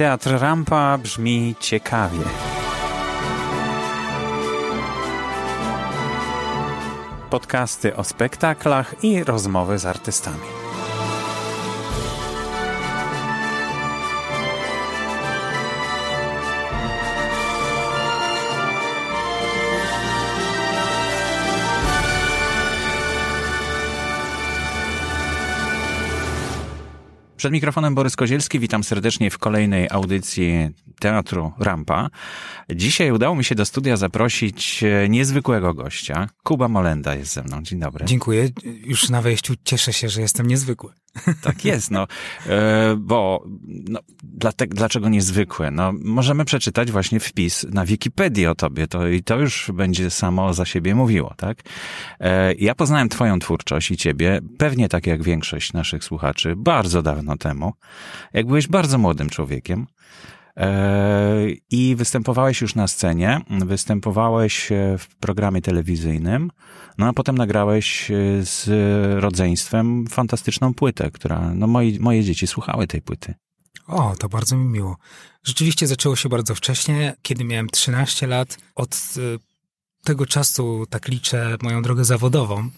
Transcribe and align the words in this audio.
Teatr 0.00 0.30
Rampa 0.40 0.98
brzmi 0.98 1.54
ciekawie. 1.60 2.24
Podcasty 7.30 7.96
o 7.96 8.04
spektaklach 8.04 9.04
i 9.04 9.24
rozmowy 9.24 9.78
z 9.78 9.86
artystami. 9.86 10.59
Przed 27.40 27.52
mikrofonem 27.52 27.94
Borys 27.94 28.16
Kozielski, 28.16 28.58
witam 28.58 28.84
serdecznie 28.84 29.30
w 29.30 29.38
kolejnej 29.38 29.88
audycji 29.90 30.68
Teatru 30.98 31.52
Rampa. 31.58 32.10
Dzisiaj 32.74 33.10
udało 33.10 33.34
mi 33.34 33.44
się 33.44 33.54
do 33.54 33.64
studia 33.64 33.96
zaprosić 33.96 34.82
e, 34.82 35.08
niezwykłego 35.08 35.74
gościa. 35.74 36.28
Kuba 36.42 36.68
Molenda 36.68 37.14
jest 37.14 37.32
ze 37.32 37.42
mną. 37.42 37.62
Dzień 37.62 37.80
dobry. 37.80 38.04
Dziękuję. 38.04 38.48
Już 38.64 39.08
na 39.08 39.22
wejściu 39.22 39.54
cieszę 39.64 39.92
się, 39.92 40.08
że 40.08 40.20
jestem 40.20 40.46
niezwykły. 40.46 40.92
Tak 41.42 41.64
jest, 41.64 41.90
no, 41.90 42.06
e, 42.46 42.96
bo 42.98 43.44
no, 43.66 44.00
dlaczego 44.68 45.08
niezwykłe? 45.08 45.70
No, 45.70 45.92
możemy 46.04 46.44
przeczytać 46.44 46.90
właśnie 46.92 47.20
wpis 47.20 47.66
na 47.70 47.84
Wikipedii 47.84 48.46
o 48.46 48.54
tobie, 48.54 48.86
to 48.86 49.08
i 49.08 49.22
to 49.22 49.38
już 49.38 49.70
będzie 49.74 50.10
samo 50.10 50.54
za 50.54 50.64
siebie 50.64 50.94
mówiło, 50.94 51.34
tak? 51.36 51.62
E, 52.20 52.54
ja 52.54 52.74
poznałem 52.74 53.08
twoją 53.08 53.38
twórczość 53.38 53.90
i 53.90 53.96
ciebie, 53.96 54.40
pewnie 54.58 54.88
tak 54.88 55.06
jak 55.06 55.22
większość 55.22 55.72
naszych 55.72 56.04
słuchaczy, 56.04 56.54
bardzo 56.56 57.02
dawno 57.02 57.36
temu, 57.36 57.72
jak 58.32 58.46
byłeś 58.46 58.68
bardzo 58.68 58.98
młodym 58.98 59.30
człowiekiem. 59.30 59.86
E, 60.60 61.50
I 61.70 61.96
występowałeś 61.96 62.60
już 62.60 62.74
na 62.74 62.88
scenie, 62.88 63.40
występowałeś 63.50 64.68
w 64.98 65.16
programie 65.20 65.62
telewizyjnym, 65.62 66.50
no 66.98 67.06
a 67.08 67.12
potem 67.12 67.38
nagrałeś 67.38 68.10
e, 68.10 68.14
z 68.42 68.68
rodzeństwem 69.22 70.06
fantastyczną 70.06 70.74
płytę, 70.74 71.10
która, 71.10 71.54
no 71.54 71.66
moi, 71.66 71.98
moje 72.00 72.24
dzieci 72.24 72.46
słuchały 72.46 72.86
tej 72.86 73.02
płyty. 73.02 73.34
O, 73.86 74.14
to 74.18 74.28
bardzo 74.28 74.56
mi 74.56 74.64
miło. 74.64 74.96
Rzeczywiście 75.44 75.86
zaczęło 75.86 76.16
się 76.16 76.28
bardzo 76.28 76.54
wcześnie, 76.54 77.14
kiedy 77.22 77.44
miałem 77.44 77.68
13 77.68 78.26
lat. 78.26 78.58
Od 78.74 78.94
e, 78.94 79.20
tego 80.04 80.26
czasu 80.26 80.86
tak 80.90 81.08
liczę 81.08 81.56
moją 81.62 81.82
drogę 81.82 82.04
zawodową, 82.04 82.70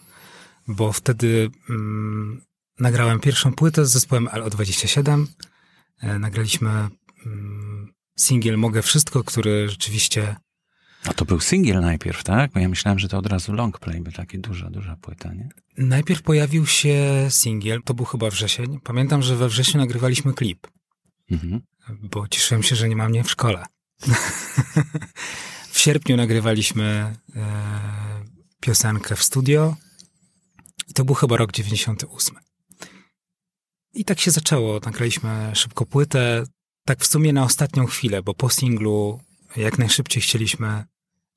bo 0.68 0.92
wtedy 0.92 1.50
mm, 1.70 2.40
nagrałem 2.80 3.20
pierwszą 3.20 3.52
płytę 3.52 3.86
z 3.86 3.90
zespołem 3.90 4.26
LO27. 4.26 5.26
nagraliśmy 6.18 6.88
Mm, 7.26 7.51
singiel 8.18 8.58
Mogę 8.58 8.82
Wszystko, 8.82 9.24
który 9.24 9.68
rzeczywiście... 9.68 10.36
A 11.04 11.14
to 11.14 11.24
był 11.24 11.40
singiel 11.40 11.80
najpierw, 11.80 12.24
tak? 12.24 12.52
Bo 12.52 12.60
ja 12.60 12.68
myślałem, 12.68 12.98
że 12.98 13.08
to 13.08 13.18
od 13.18 13.26
razu 13.26 13.52
long 13.52 13.78
play, 13.78 14.00
by 14.00 14.12
takie 14.12 14.38
duża, 14.38 14.70
duża 14.70 14.96
płyta, 14.96 15.34
nie? 15.34 15.48
Najpierw 15.78 16.22
pojawił 16.22 16.66
się 16.66 17.26
singiel, 17.30 17.82
to 17.82 17.94
był 17.94 18.04
chyba 18.04 18.30
wrzesień. 18.30 18.80
Pamiętam, 18.80 19.22
że 19.22 19.36
we 19.36 19.48
wrześniu 19.48 19.80
nagrywaliśmy 19.80 20.34
klip, 20.34 20.66
mhm. 21.30 21.60
bo 22.02 22.28
cieszyłem 22.28 22.62
się, 22.62 22.76
że 22.76 22.88
nie 22.88 22.96
mam 22.96 23.10
mnie 23.10 23.24
w 23.24 23.30
szkole. 23.30 23.64
w 25.72 25.78
sierpniu 25.78 26.16
nagrywaliśmy 26.16 27.16
e, 27.36 27.44
piosenkę 28.60 29.16
w 29.16 29.22
studio 29.22 29.76
i 30.88 30.92
to 30.92 31.04
był 31.04 31.14
chyba 31.14 31.36
rok 31.36 31.52
98. 31.52 32.36
I 33.94 34.04
tak 34.04 34.20
się 34.20 34.30
zaczęło. 34.30 34.80
Nagraliśmy 34.84 35.50
szybko 35.54 35.86
płytę 35.86 36.44
tak 36.84 37.00
w 37.00 37.06
sumie 37.06 37.32
na 37.32 37.44
ostatnią 37.44 37.86
chwilę, 37.86 38.22
bo 38.22 38.34
po 38.34 38.50
singlu 38.50 39.20
jak 39.56 39.78
najszybciej 39.78 40.22
chcieliśmy 40.22 40.84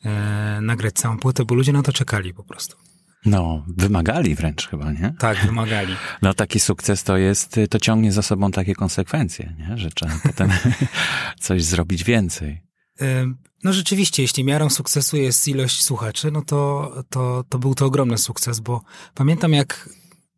e, 0.06 0.60
nagrać 0.62 0.94
całą 0.94 1.18
płytę, 1.18 1.46
bo 1.46 1.56
ludzie 1.56 1.74
na 1.74 1.82
to 1.82 1.94
czekali 1.94 2.34
po 2.34 2.44
prostu. 2.44 2.78
No, 3.26 3.66
wymagali 3.67 4.36
wręcz 4.36 4.67
chyba, 4.67 4.92
nie? 4.92 5.14
Tak, 5.20 5.38
wymagali. 5.45 5.95
No 6.22 6.34
taki 6.34 6.60
sukces 6.60 7.04
to 7.04 7.17
jest, 7.17 7.60
to 7.70 7.80
ciągnie 7.80 8.11
za 8.11 8.22
sobą 8.22 8.52
takie 8.52 8.76
konsekwencje, 8.76 9.55
nie? 9.58 9.78
Że 9.78 9.89
trzeba 9.89 10.20
potem 10.23 10.50
coś 11.39 11.64
zrobić 11.64 12.04
więcej. 12.04 12.61
E, 13.02 13.26
no 13.64 13.73
rzeczywiście, 13.73 14.22
jeśli 14.22 14.44
miarą 14.44 14.70
sukcesu 14.70 15.17
jest 15.17 15.48
ilość 15.48 15.84
słuchaczy, 15.84 16.32
no 16.32 16.42
to, 16.42 16.92
to, 17.10 17.44
to 17.50 17.60
był 17.60 17.76
to 17.76 17.86
ogromny 17.86 18.17
sukces, 18.17 18.60
bo 18.60 18.82
pamiętam 19.14 19.54
jak 19.54 19.89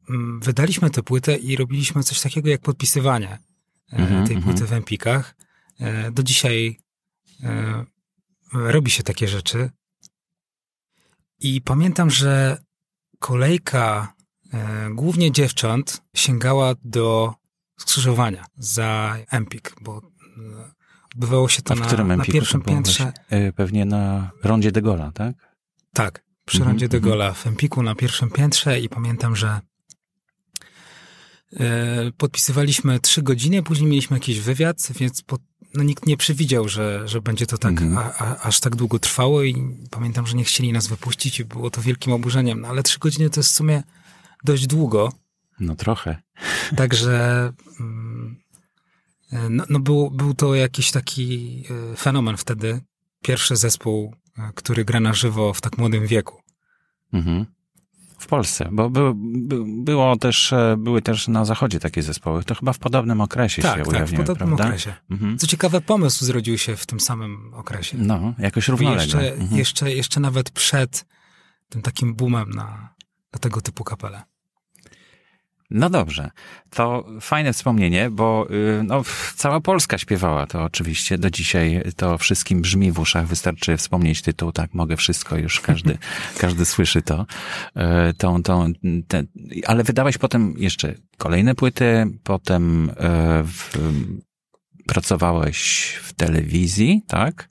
mm, 0.09 0.39
wydaliśmy 0.39 0.89
tę 0.89 1.03
płytę 1.03 1.35
i 1.35 1.55
robiliśmy 1.55 2.03
coś 2.03 2.21
takiego 2.21 2.49
jak 2.49 2.61
podpisywanie 2.61 3.39
tej 4.27 4.41
płyty 4.41 4.63
mm-hmm. 4.63 4.67
w 4.67 4.73
Empikach. 4.73 5.35
E, 5.79 6.11
do 6.11 6.23
dzisiaj 6.23 6.77
e, 7.43 7.85
robi 8.53 8.91
się 8.91 9.03
takie 9.03 9.27
rzeczy. 9.27 9.69
I 11.39 11.61
pamiętam, 11.61 12.09
że 12.11 12.57
kolejka 13.19 14.13
głównie 14.91 15.31
dziewcząt 15.31 16.01
sięgała 16.15 16.73
do 16.83 17.33
skrzyżowania 17.79 18.45
za 18.57 19.17
Empik, 19.31 19.75
bo 19.81 20.01
odbywało 21.15 21.49
się 21.49 21.61
to 21.61 21.75
na, 21.75 22.15
na, 22.15 22.23
pierwszym 22.23 22.61
piętrze. 22.61 23.13
Pewnie 23.55 23.85
na 23.85 24.31
rondzie 24.43 24.71
de 24.71 24.81
Gola, 24.81 25.11
tak? 25.11 25.35
Tak, 25.93 26.23
przy 26.45 26.59
mm-hmm, 26.59 26.65
rondzie 26.65 26.89
de 26.89 26.99
Gola 26.99 27.33
w 27.33 27.47
Empiku 27.47 27.83
na 27.83 27.95
pierwszym 27.95 28.29
piętrze 28.29 28.79
i 28.79 28.89
pamiętam, 28.89 29.35
że 29.35 29.47
E, 29.47 29.76
podpisywaliśmy 32.17 32.99
trzy 32.99 33.21
godziny, 33.21 33.63
później 33.63 33.89
mieliśmy 33.89 34.17
jakiś 34.17 34.39
wywiad, 34.39 34.87
więc 34.99 35.21
po, 35.21 35.37
no, 35.73 35.83
nikt 35.83 36.05
nie 36.05 36.17
przewidział, 36.17 36.69
że, 36.69 37.07
że 37.07 37.21
będzie 37.21 37.45
to 37.45 37.57
tak 37.57 37.71
mhm. 37.71 37.97
a, 37.97 38.13
a, 38.17 38.41
aż 38.41 38.59
tak 38.59 38.75
długo 38.75 38.99
trwało 38.99 39.43
i 39.43 39.75
pamiętam, 39.91 40.27
że 40.27 40.37
nie 40.37 40.43
chcieli 40.43 40.73
nas 40.73 40.87
wypuścić 40.87 41.39
i 41.39 41.45
było 41.45 41.69
to 41.69 41.81
wielkim 41.81 42.13
oburzeniem. 42.13 42.61
No 42.61 42.67
ale 42.67 42.83
trzy 42.83 42.99
godziny 42.99 43.29
to 43.29 43.39
jest 43.39 43.49
w 43.49 43.55
sumie 43.55 43.83
dość 44.43 44.67
długo. 44.67 45.11
No 45.59 45.75
trochę. 45.75 46.21
Także 46.77 47.53
mm, 47.79 48.35
e, 49.31 49.49
no, 49.49 49.63
no 49.69 49.79
był, 49.79 50.11
był 50.11 50.33
to 50.33 50.55
jakiś 50.55 50.91
taki 50.91 51.63
e, 51.93 51.95
fenomen 51.95 52.37
wtedy. 52.37 52.81
Pierwszy 53.21 53.55
zespół, 53.55 54.15
który 54.55 54.85
gra 54.85 54.99
na 54.99 55.13
żywo 55.13 55.53
w 55.53 55.61
tak 55.61 55.77
młodym 55.77 56.07
wieku. 56.07 56.41
Mhm. 57.13 57.45
W 58.17 58.27
Polsce, 58.27 58.69
bo 58.71 58.89
by, 58.89 59.11
by, 59.15 59.55
było 59.65 60.17
też, 60.17 60.53
e, 60.53 60.75
były 60.77 61.01
też 61.01 61.27
na 61.27 61.45
zachodzie 61.45 61.79
takie 61.79 62.03
zespoły. 62.03 62.43
To 62.43 62.55
chyba 62.55 62.73
w 62.73 62.79
podobnym 62.79 63.21
okresie 63.21 63.61
tak, 63.61 63.77
się 63.77 63.83
tak, 63.83 63.87
ujawniły, 63.87 64.23
w 64.23 64.27
podobnym 64.27 64.47
prawda? 64.47 64.65
okresie. 64.65 64.93
Mhm. 65.11 65.37
Co 65.37 65.47
ciekawe, 65.47 65.81
pomysł 65.81 66.25
zrodził 66.25 66.57
się 66.57 66.75
w 66.75 66.85
tym 66.85 66.99
samym 66.99 67.53
okresie. 67.53 67.97
No, 67.97 68.33
jakoś 68.39 68.67
równolegle. 68.67 69.03
Jeszcze, 69.03 69.33
mhm. 69.33 69.57
jeszcze, 69.57 69.93
jeszcze 69.93 70.19
nawet 70.19 70.49
przed 70.49 71.05
tym 71.69 71.81
takim 71.81 72.15
boomem 72.15 72.49
na, 72.49 72.93
na 73.33 73.39
tego 73.39 73.61
typu 73.61 73.83
kapele. 73.83 74.23
No 75.69 75.89
dobrze, 75.89 76.31
to 76.69 77.05
fajne 77.21 77.53
wspomnienie, 77.53 78.09
bo 78.09 78.47
y, 78.51 78.83
no, 78.83 79.03
cała 79.35 79.61
Polska 79.61 79.97
śpiewała 79.97 80.47
to 80.47 80.63
oczywiście. 80.63 81.17
Do 81.17 81.29
dzisiaj 81.29 81.83
to 81.95 82.17
wszystkim 82.17 82.61
brzmi 82.61 82.91
w 82.91 82.99
uszach. 82.99 83.27
Wystarczy 83.27 83.77
wspomnieć 83.77 84.21
tytuł, 84.21 84.51
tak, 84.51 84.73
mogę 84.73 84.97
wszystko, 84.97 85.37
już 85.37 85.61
każdy, 85.61 85.97
każdy 86.39 86.65
słyszy 86.65 87.01
to. 87.01 87.25
Y, 88.09 88.13
tą, 88.13 88.43
tą, 88.43 88.73
te, 89.07 89.23
ale 89.65 89.83
wydałeś 89.83 90.17
potem 90.17 90.53
jeszcze 90.57 90.95
kolejne 91.17 91.55
płyty, 91.55 92.05
potem 92.23 92.89
y, 92.89 92.93
w, 93.43 93.77
pracowałeś 94.87 95.91
w 96.03 96.13
telewizji, 96.13 97.01
tak? 97.07 97.49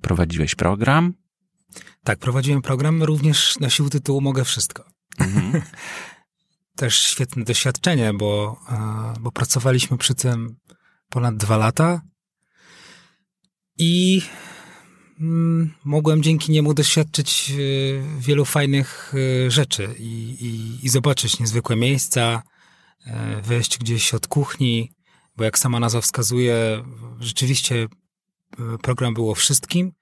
Prowadziłeś 0.00 0.54
program. 0.54 1.14
Tak, 2.04 2.18
prowadziłem 2.18 2.62
program, 2.62 3.02
również 3.02 3.58
nosił 3.60 3.90
tytuł 3.90 4.20
Mogę 4.20 4.44
Wszystko. 4.44 4.84
Mhm. 5.18 5.62
też 6.78 6.98
świetne 6.98 7.44
doświadczenie, 7.44 8.14
bo, 8.14 8.60
e, 8.70 9.14
bo 9.20 9.32
pracowaliśmy 9.32 9.98
przy 9.98 10.14
tym 10.14 10.56
ponad 11.08 11.36
dwa 11.36 11.56
lata 11.56 12.02
i 13.78 14.22
mm, 15.20 15.74
mogłem 15.84 16.22
dzięki 16.22 16.52
niemu 16.52 16.74
doświadczyć 16.74 17.50
e, 17.50 17.54
wielu 18.20 18.44
fajnych 18.44 19.14
e, 19.46 19.50
rzeczy 19.50 19.94
i, 19.98 20.36
i, 20.40 20.86
i 20.86 20.88
zobaczyć 20.88 21.40
niezwykłe 21.40 21.76
miejsca, 21.76 22.42
wejść 23.42 23.78
gdzieś 23.78 24.14
od 24.14 24.26
kuchni, 24.26 24.92
bo 25.36 25.44
jak 25.44 25.58
sama 25.58 25.80
nazwa 25.80 26.00
wskazuje, 26.00 26.84
rzeczywiście 27.20 27.86
program 28.82 29.14
było 29.14 29.34
wszystkim. 29.34 29.92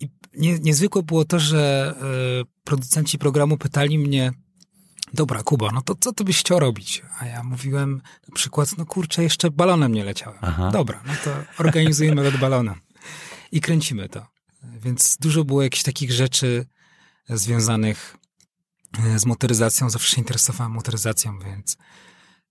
I 0.00 0.08
nie, 0.34 0.58
niezwykłe 0.58 1.02
było 1.02 1.24
to, 1.24 1.38
że 1.38 1.94
producenci 2.64 3.18
programu 3.18 3.56
pytali 3.56 3.98
mnie, 3.98 4.32
dobra, 5.14 5.42
Kuba, 5.42 5.70
no 5.74 5.82
to 5.82 5.94
co 5.94 6.12
ty 6.12 6.24
byś 6.24 6.40
chciał 6.40 6.58
robić? 6.58 7.02
A 7.18 7.26
ja 7.26 7.42
mówiłem 7.42 8.02
na 8.28 8.34
przykład, 8.34 8.78
no 8.78 8.86
kurczę, 8.86 9.22
jeszcze 9.22 9.50
balonem 9.50 9.92
nie 9.92 10.04
leciałem. 10.04 10.38
Aha. 10.42 10.70
Dobra, 10.72 11.02
no 11.06 11.12
to 11.24 11.30
organizujemy 11.58 12.22
lot 12.22 12.36
balonem 12.36 12.80
i 13.52 13.60
kręcimy 13.60 14.08
to. 14.08 14.26
Więc 14.62 15.16
dużo 15.20 15.44
było 15.44 15.62
jakichś 15.62 15.82
takich 15.82 16.12
rzeczy 16.12 16.66
związanych 17.28 18.16
e, 19.04 19.18
z 19.18 19.26
motoryzacją. 19.26 19.90
Zawsze 19.90 20.16
się 20.16 20.20
interesowałem 20.20 20.72
motoryzacją, 20.72 21.38
więc 21.38 21.76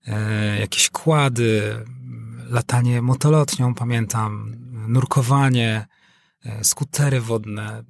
e, 0.06 0.60
jakieś 0.60 0.90
kłady, 0.90 1.84
latanie 2.48 3.02
motolotnią, 3.02 3.74
pamiętam, 3.74 4.56
nurkowanie, 4.88 5.86
e, 6.44 6.64
skutery 6.64 7.20
wodne. 7.20 7.84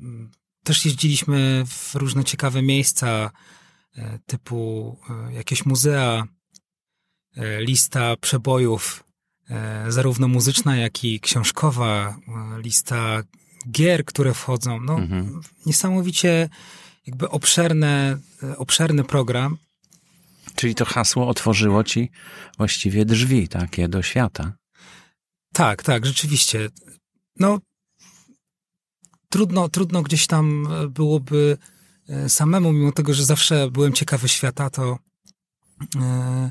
Też 0.64 0.84
jeździliśmy 0.84 1.64
w 1.66 1.94
różne 1.94 2.24
ciekawe 2.24 2.62
miejsca, 2.62 3.30
typu 4.26 4.98
e, 5.10 5.32
jakieś 5.32 5.66
muzea, 5.66 6.24
lista 7.58 8.16
przebojów, 8.16 9.04
zarówno 9.88 10.28
muzyczna, 10.28 10.76
jak 10.76 11.04
i 11.04 11.20
książkowa, 11.20 12.16
lista 12.58 13.22
gier, 13.70 14.04
które 14.04 14.34
wchodzą. 14.34 14.80
No, 14.80 14.94
mhm. 14.98 15.40
niesamowicie 15.66 16.48
jakby 17.06 17.28
obszerne, 17.28 18.18
obszerny 18.56 19.04
program. 19.04 19.56
Czyli 20.54 20.74
to 20.74 20.84
hasło 20.84 21.28
otworzyło 21.28 21.84
ci 21.84 22.10
właściwie 22.58 23.04
drzwi 23.04 23.48
takie 23.48 23.88
do 23.88 24.02
świata. 24.02 24.52
Tak, 25.52 25.82
tak, 25.82 26.06
rzeczywiście. 26.06 26.68
No, 27.38 27.58
trudno, 29.28 29.68
trudno 29.68 30.02
gdzieś 30.02 30.26
tam 30.26 30.68
byłoby 30.88 31.58
e, 31.60 31.79
samemu, 32.28 32.72
mimo 32.72 32.92
tego, 32.92 33.14
że 33.14 33.24
zawsze 33.24 33.70
byłem 33.70 33.92
ciekawy 33.92 34.28
świata, 34.28 34.70
to 34.70 34.98
e, 35.96 36.50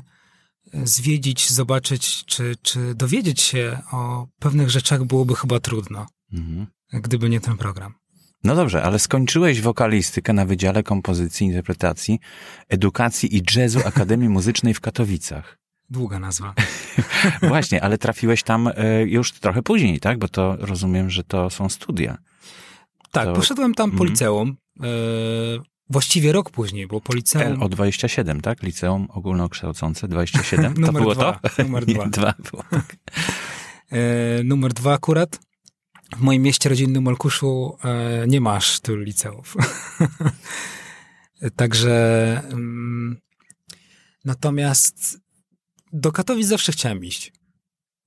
zwiedzić, 0.72 1.50
zobaczyć, 1.50 2.24
czy, 2.24 2.54
czy 2.62 2.94
dowiedzieć 2.94 3.40
się 3.40 3.78
o 3.92 4.26
pewnych 4.38 4.70
rzeczach 4.70 5.04
byłoby 5.04 5.34
chyba 5.34 5.60
trudno, 5.60 6.06
mhm. 6.32 6.66
gdyby 6.92 7.30
nie 7.30 7.40
ten 7.40 7.56
program. 7.56 7.94
No 8.44 8.54
dobrze, 8.54 8.82
ale 8.82 8.98
skończyłeś 8.98 9.60
wokalistykę 9.60 10.32
na 10.32 10.46
Wydziale 10.46 10.82
Kompozycji, 10.82 11.46
Interpretacji, 11.46 12.20
Edukacji 12.68 13.36
i 13.36 13.42
Jazzu 13.56 13.80
Akademii 13.84 14.28
Muzycznej 14.38 14.74
w 14.74 14.80
Katowicach. 14.80 15.58
Długa 15.90 16.18
nazwa. 16.18 16.54
Właśnie, 17.42 17.84
ale 17.84 17.98
trafiłeś 17.98 18.42
tam 18.42 18.68
e, 18.68 19.02
już 19.02 19.32
trochę 19.32 19.62
później, 19.62 20.00
tak? 20.00 20.18
Bo 20.18 20.28
to 20.28 20.56
rozumiem, 20.56 21.10
że 21.10 21.24
to 21.24 21.50
są 21.50 21.68
studia. 21.68 22.18
Tak, 23.10 23.24
to... 23.24 23.32
poszedłem 23.32 23.74
tam 23.74 23.90
po 23.90 23.96
mm. 23.96 24.08
liceum. 24.08 24.56
E, 24.82 24.86
właściwie 25.90 26.32
rok 26.32 26.50
później, 26.50 26.86
bo 26.86 27.00
po 27.00 27.14
liceum... 27.14 27.62
O 27.62 27.68
27, 27.68 28.40
tak? 28.40 28.62
Liceum 28.62 29.08
ogólnokształcące 29.10 30.08
27. 30.08 30.74
to 30.74 30.92
było 30.92 31.14
dwa, 31.14 31.40
to? 31.56 31.62
Numer 31.62 31.86
dwa. 31.86 32.04
Nie, 32.04 32.10
dwa 32.10 32.34
było. 32.50 32.64
Tak. 32.70 32.96
E, 33.90 34.44
numer 34.44 34.72
dwa 34.72 34.94
akurat 34.94 35.40
w 36.16 36.20
moim 36.20 36.42
mieście 36.42 36.68
rodzinnym 36.68 37.08
Olkuszu 37.08 37.76
e, 37.84 38.26
nie 38.26 38.40
masz 38.40 38.80
tylu 38.80 39.02
liceów. 39.02 39.56
Także 41.56 42.42
mm, 42.52 43.16
natomiast 44.24 45.20
do 45.92 46.12
Katowic 46.12 46.46
zawsze 46.46 46.72
chciałem 46.72 47.04
iść. 47.04 47.32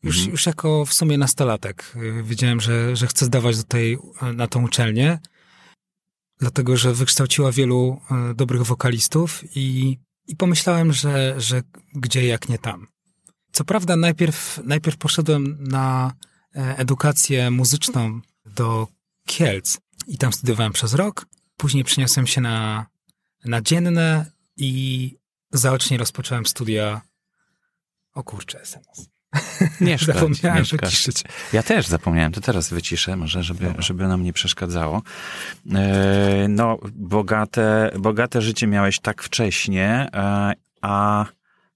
Już, 0.03 0.17
mhm. 0.17 0.31
już 0.31 0.45
jako 0.45 0.85
w 0.85 0.93
sumie 0.93 1.17
nastolatek 1.17 1.93
e, 1.95 2.23
wiedziałem, 2.23 2.61
że, 2.61 2.95
że 2.95 3.07
chcę 3.07 3.25
zdawać 3.25 3.57
do 3.57 3.63
tej, 3.63 3.97
e, 4.21 4.33
na 4.33 4.47
tą 4.47 4.63
uczelnię, 4.63 5.19
dlatego 6.39 6.77
że 6.77 6.93
wykształciła 6.93 7.51
wielu 7.51 8.01
dobrych 8.35 8.63
wokalistów 8.63 9.43
i, 9.55 9.97
i 10.27 10.35
pomyślałem, 10.35 10.93
że, 10.93 11.41
że 11.41 11.61
gdzie 11.95 12.27
jak 12.27 12.49
nie 12.49 12.57
tam. 12.57 12.87
Co 13.51 13.63
prawda 13.63 13.95
najpierw, 13.95 14.59
najpierw 14.63 14.97
poszedłem 14.97 15.57
na 15.59 16.13
E, 16.55 16.77
edukację 16.77 17.51
muzyczną 17.51 18.21
do 18.45 18.87
Kielc 19.25 19.77
i 20.07 20.17
tam 20.17 20.33
studiowałem 20.33 20.73
przez 20.73 20.93
rok. 20.93 21.25
Później 21.57 21.83
przeniosłem 21.83 22.27
się 22.27 22.41
na, 22.41 22.85
na 23.45 23.61
dzienne 23.61 24.31
i 24.57 25.15
zaocznie 25.51 25.97
rozpocząłem 25.97 26.45
studia. 26.45 27.01
O 28.13 28.23
kurczę, 28.23 28.61
SMS. 28.61 29.12
Nie 29.81 29.97
szkodzi, 29.97 30.17
Zapomniałem 30.19 30.63
nie 30.71 30.77
wyciszyć. 30.77 31.23
Ja 31.53 31.63
też 31.63 31.87
zapomniałem, 31.87 32.31
to 32.31 32.41
teraz 32.41 32.69
wyciszę 32.69 33.15
może, 33.15 33.43
żeby, 33.43 33.73
żeby 33.79 34.07
nam 34.07 34.23
nie 34.23 34.33
przeszkadzało. 34.33 35.01
E, 35.73 36.47
no, 36.49 36.77
bogate, 36.93 37.91
bogate 37.99 38.41
życie 38.41 38.67
miałeś 38.67 38.99
tak 38.99 39.23
wcześnie, 39.23 40.07
e, 40.13 40.53
a 40.81 41.25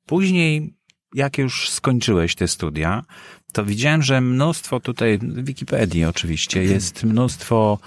później 0.06 0.74
jak 1.14 1.38
już 1.38 1.70
skończyłeś 1.70 2.36
te 2.36 2.48
studia, 2.48 3.04
to 3.54 3.66
widziałem, 3.66 4.04
że 4.04 4.22
mnóstwo 4.22 4.80
tutaj, 4.80 5.18
w 5.18 5.46
Wikipedii 5.46 6.06
oczywiście, 6.06 6.64
jest 6.64 7.04
mnóstwo 7.04 7.80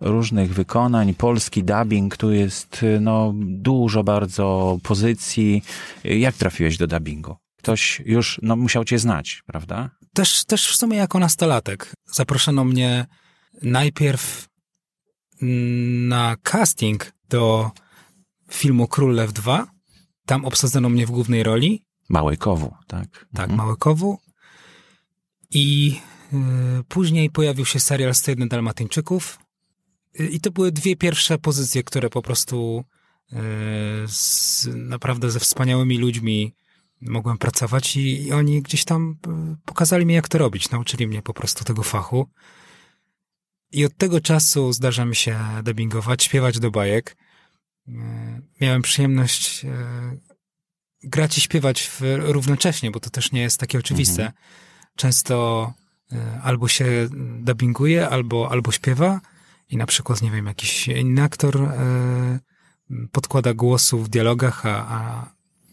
różnych 0.00 0.54
wykonań, 0.54 1.14
polski 1.14 1.64
dubbing, 1.64 2.16
tu 2.16 2.32
jest 2.32 2.84
no, 3.00 3.32
dużo 3.36 4.04
bardzo 4.04 4.78
pozycji. 4.82 5.62
Jak 6.04 6.34
trafiłeś 6.34 6.76
do 6.76 6.86
dubbingu? 6.86 7.36
Ktoś 7.64 8.02
już 8.06 8.40
no, 8.42 8.56
musiał 8.56 8.84
cię 8.84 8.98
znać, 8.98 9.42
prawda? 9.46 9.90
Też, 10.14 10.44
też 10.44 10.68
w 10.68 10.76
sumie 10.76 10.96
jako 10.96 11.18
nastolatek. 11.18 11.94
Zaproszono 12.06 12.64
mnie 12.64 13.06
najpierw 13.62 14.48
na 16.08 16.36
casting 16.42 17.12
do 17.28 17.70
filmu 18.50 18.88
Król 18.88 19.14
Lew 19.14 19.32
2. 19.32 19.66
Tam 20.26 20.44
obsadzono 20.44 20.88
mnie 20.88 21.06
w 21.06 21.10
głównej 21.10 21.42
roli. 21.42 21.84
Małekowu, 22.08 22.74
tak? 22.86 23.26
Tak, 23.34 23.50
mhm. 23.50 23.56
Małekowu. 23.56 24.18
I 25.50 25.96
y, 26.80 26.84
później 26.88 27.30
pojawił 27.30 27.64
się 27.64 27.80
serial 27.80 28.14
101 28.14 28.48
Dalmatyńczyków. 28.48 29.38
Y, 30.20 30.26
I 30.28 30.40
to 30.40 30.50
były 30.50 30.72
dwie 30.72 30.96
pierwsze 30.96 31.38
pozycje, 31.38 31.82
które 31.82 32.10
po 32.10 32.22
prostu 32.22 32.84
y, 33.32 33.36
z, 34.06 34.68
naprawdę 34.74 35.30
ze 35.30 35.40
wspaniałymi 35.40 35.98
ludźmi 35.98 36.54
mogłem 37.04 37.38
pracować 37.38 37.96
i, 37.96 38.26
i, 38.26 38.32
oni 38.32 38.62
gdzieś 38.62 38.84
tam 38.84 39.16
pokazali 39.64 40.06
mi, 40.06 40.14
jak 40.14 40.28
to 40.28 40.38
robić. 40.38 40.70
Nauczyli 40.70 41.06
mnie 41.06 41.22
po 41.22 41.34
prostu 41.34 41.64
tego 41.64 41.82
fachu. 41.82 42.28
I 43.72 43.84
od 43.84 43.96
tego 43.96 44.20
czasu 44.20 44.72
zdarza 44.72 45.04
mi 45.04 45.16
się 45.16 45.38
dubbingować, 45.62 46.24
śpiewać 46.24 46.58
do 46.58 46.70
bajek. 46.70 47.16
Miałem 48.60 48.82
przyjemność 48.82 49.66
grać 51.04 51.38
i 51.38 51.40
śpiewać 51.40 51.90
równocześnie, 52.18 52.90
bo 52.90 53.00
to 53.00 53.10
też 53.10 53.32
nie 53.32 53.40
jest 53.40 53.60
takie 53.60 53.78
oczywiste. 53.78 54.22
Mhm. 54.22 54.32
Często 54.96 55.72
e, 56.12 56.40
albo 56.42 56.68
się 56.68 57.08
dubbinguje, 57.40 58.08
albo, 58.08 58.50
albo 58.50 58.72
śpiewa 58.72 59.20
i 59.68 59.76
na 59.76 59.86
przykład, 59.86 60.22
nie 60.22 60.30
wiem, 60.30 60.46
jakiś 60.46 60.88
inny 60.88 61.22
aktor 61.22 61.62
e, 61.62 62.38
podkłada 63.12 63.54
głosu 63.54 63.98
w 63.98 64.08
dialogach, 64.08 64.66
a, 64.66 64.86
a 64.88 65.30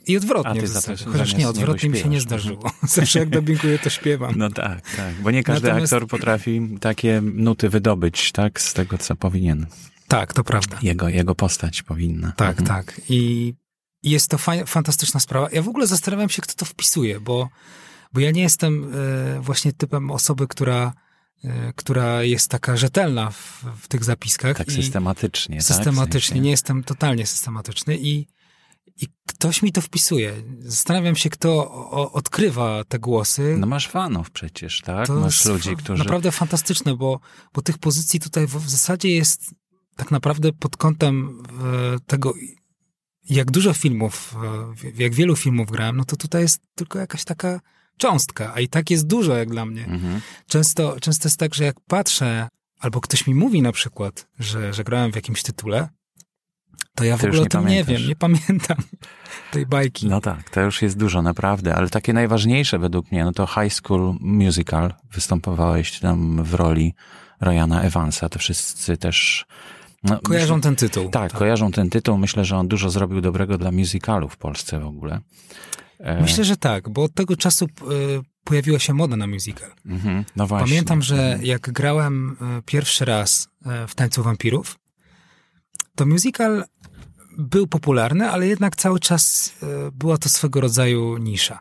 i 0.08 0.18
odwrotnie 0.18 0.62
w 0.62 0.68
zasadzie. 0.68 1.06
Chociaż 1.06 1.36
nie, 1.36 1.50
odwrotnie 1.50 1.90
mi 1.90 1.98
się 1.98 2.10
nie 2.10 2.22
zdarzyło. 2.22 2.72
Zawsze 2.84 3.20
jak 3.20 3.30
dubbinguję, 3.30 3.80
to 3.80 3.90
śpiewam. 3.90 4.34
No 4.38 4.50
tak, 4.50 4.96
tak. 4.96 5.14
Bo 5.24 5.32
nie 5.32 5.44
każdy 5.44 5.68
Natomiast... 5.68 5.94
aktor 5.94 6.08
potrafi 6.08 6.78
takie 6.82 7.22
nuty 7.22 7.70
wydobyć, 7.70 8.32
tak? 8.32 8.62
Z 8.62 8.74
tego, 8.74 8.98
co 8.98 9.16
powinien. 9.16 9.66
Tak, 10.08 10.34
to 10.34 10.44
prawda. 10.44 10.78
Jego, 10.82 11.10
jego 11.10 11.36
postać 11.36 11.84
powinna. 11.84 12.32
Tak, 12.32 12.60
mhm. 12.60 12.68
tak. 12.68 13.02
I 13.10 13.54
jest 14.04 14.28
to 14.28 14.38
fa 14.38 14.66
fantastyczna 14.66 15.20
sprawa. 15.20 15.50
Ja 15.52 15.62
w 15.62 15.70
ogóle 15.70 15.88
zastanawiam 15.88 16.30
się, 16.30 16.42
kto 16.42 16.54
to 16.54 16.66
wpisuje, 16.66 17.20
bo 17.20 17.50
bo 18.14 18.20
ja 18.20 18.32
nie 18.32 18.42
jestem 18.42 18.92
e, 19.38 19.42
właśnie 19.42 19.74
typem 19.74 20.12
osoby, 20.12 20.48
która, 20.48 20.94
e, 21.44 21.74
która 21.76 22.24
jest 22.24 22.52
taka 22.52 22.78
rzetelna 22.78 23.32
w, 23.32 23.66
w 23.82 23.88
tych 23.88 24.04
zapiskach. 24.04 24.58
Tak 24.58 24.72
systematycznie. 24.72 25.58
Tak? 25.58 25.66
Systematycznie, 25.66 26.36
tak? 26.36 26.44
nie 26.44 26.52
jestem 26.52 26.84
totalnie 26.84 27.28
systematyczny 27.28 27.98
i, 27.98 28.28
i 29.02 29.08
ktoś 29.28 29.62
mi 29.62 29.72
to 29.72 29.82
wpisuje. 29.82 30.34
Zastanawiam 30.60 31.16
się, 31.16 31.30
kto 31.30 31.72
o, 31.72 32.12
odkrywa 32.12 32.84
te 32.84 33.00
głosy. 33.00 33.56
No 33.60 33.68
masz 33.68 33.88
fanów 33.88 34.32
przecież, 34.32 34.82
tak? 34.82 35.08
To 35.08 35.16
masz 35.16 35.46
ludzi, 35.46 35.76
którzy... 35.76 36.04
Naprawdę 36.04 36.32
fantastyczne, 36.32 36.96
bo, 36.98 37.20
bo 37.54 37.62
tych 37.62 37.78
pozycji 37.78 38.20
tutaj 38.20 38.48
w, 38.48 38.56
w 38.56 38.70
zasadzie 38.70 39.10
jest 39.10 39.56
tak 39.96 40.12
naprawdę 40.12 40.54
pod 40.54 40.78
kątem 40.78 41.44
e, 41.96 42.00
tego, 42.00 42.34
jak 43.30 43.52
dużo 43.52 43.74
filmów, 43.74 44.36
jak 44.98 45.14
wielu 45.14 45.36
filmów 45.36 45.72
grałem, 45.72 45.98
no 45.98 46.06
to 46.06 46.16
tutaj 46.16 46.42
jest 46.42 46.62
tylko 46.76 47.00
jakaś 47.00 47.24
taka 47.24 47.60
cząstka, 47.98 48.54
a 48.54 48.60
i 48.60 48.68
tak 48.68 48.92
jest 48.92 49.08
dużo 49.08 49.38
jak 49.38 49.50
dla 49.50 49.66
mnie. 49.66 49.86
Mhm. 49.86 50.22
Często, 50.48 51.00
często 51.00 51.28
jest 51.28 51.40
tak, 51.40 51.56
że 51.56 51.64
jak 51.64 51.76
patrzę, 51.88 52.48
albo 52.80 53.02
ktoś 53.02 53.28
mi 53.28 53.36
mówi 53.36 53.62
na 53.62 53.72
przykład, 53.72 54.28
że, 54.40 54.74
że 54.74 54.84
grałem 54.84 55.12
w 55.12 55.16
jakimś 55.16 55.44
tytule, 55.44 55.90
to 56.96 57.04
ja 57.04 57.18
w 57.18 57.24
ogóle 57.24 57.42
o 57.42 57.46
tym 57.46 57.64
pamiętasz. 57.64 57.90
nie 57.90 57.98
wiem, 57.98 58.08
nie 58.08 58.16
pamiętam 58.16 58.78
tej 59.52 59.66
bajki. 59.66 60.08
No 60.08 60.22
tak, 60.22 60.50
to 60.50 60.62
już 60.62 60.82
jest 60.82 60.98
dużo, 60.98 61.22
naprawdę, 61.22 61.76
ale 61.76 61.90
takie 61.90 62.14
najważniejsze 62.14 62.80
według 62.80 63.12
mnie, 63.12 63.24
no 63.24 63.32
to 63.32 63.48
High 63.48 63.74
School 63.74 64.16
Musical, 64.20 64.94
występowałeś 65.12 66.00
tam 66.00 66.44
w 66.44 66.54
roli 66.54 66.94
Ryana 67.42 67.82
Evansa, 67.82 68.30
to 68.30 68.40
wszyscy 68.40 68.98
też... 68.98 69.46
No, 70.04 70.20
kojarzą 70.20 70.56
myślę, 70.56 70.64
ten 70.64 70.76
tytuł. 70.76 71.10
Tak, 71.10 71.32
tak, 71.32 71.40
kojarzą 71.40 71.72
ten 71.72 71.90
tytuł. 71.90 72.18
Myślę, 72.18 72.46
że 72.46 72.58
on 72.58 72.68
dużo 72.68 72.90
zrobił 72.90 73.22
dobrego 73.22 73.58
dla 73.58 73.72
musicalu 73.72 74.30
w 74.30 74.38
Polsce 74.38 74.80
w 74.80 74.86
ogóle. 74.86 75.22
E, 76.00 76.22
Myślę, 76.22 76.44
że 76.44 76.58
tak, 76.58 76.90
bo 76.90 77.04
od 77.04 77.14
tego 77.14 77.36
czasu 77.36 77.66
e, 77.66 77.86
pojawiła 78.44 78.80
się 78.80 78.94
moda 78.94 79.16
na 79.16 79.28
musical. 79.28 79.70
Mhm, 79.86 80.26
no 80.36 80.48
właśnie. 80.48 80.68
Pamiętam, 80.68 81.02
że 81.02 81.16
mhm. 81.16 81.46
jak 81.46 81.72
grałem 81.72 82.38
e, 82.42 82.62
pierwszy 82.66 83.06
raz 83.06 83.50
w 83.88 83.96
Tańcu 83.96 84.24
Wampirów, 84.24 84.80
to 85.96 86.06
musical 86.06 86.64
był 87.38 87.68
popularny, 87.68 88.30
ale 88.30 88.48
jednak 88.48 88.76
cały 88.76 89.00
czas 89.00 89.54
była 89.94 90.18
to 90.18 90.30
swego 90.30 90.62
rodzaju 90.62 91.18
nisza. 91.18 91.60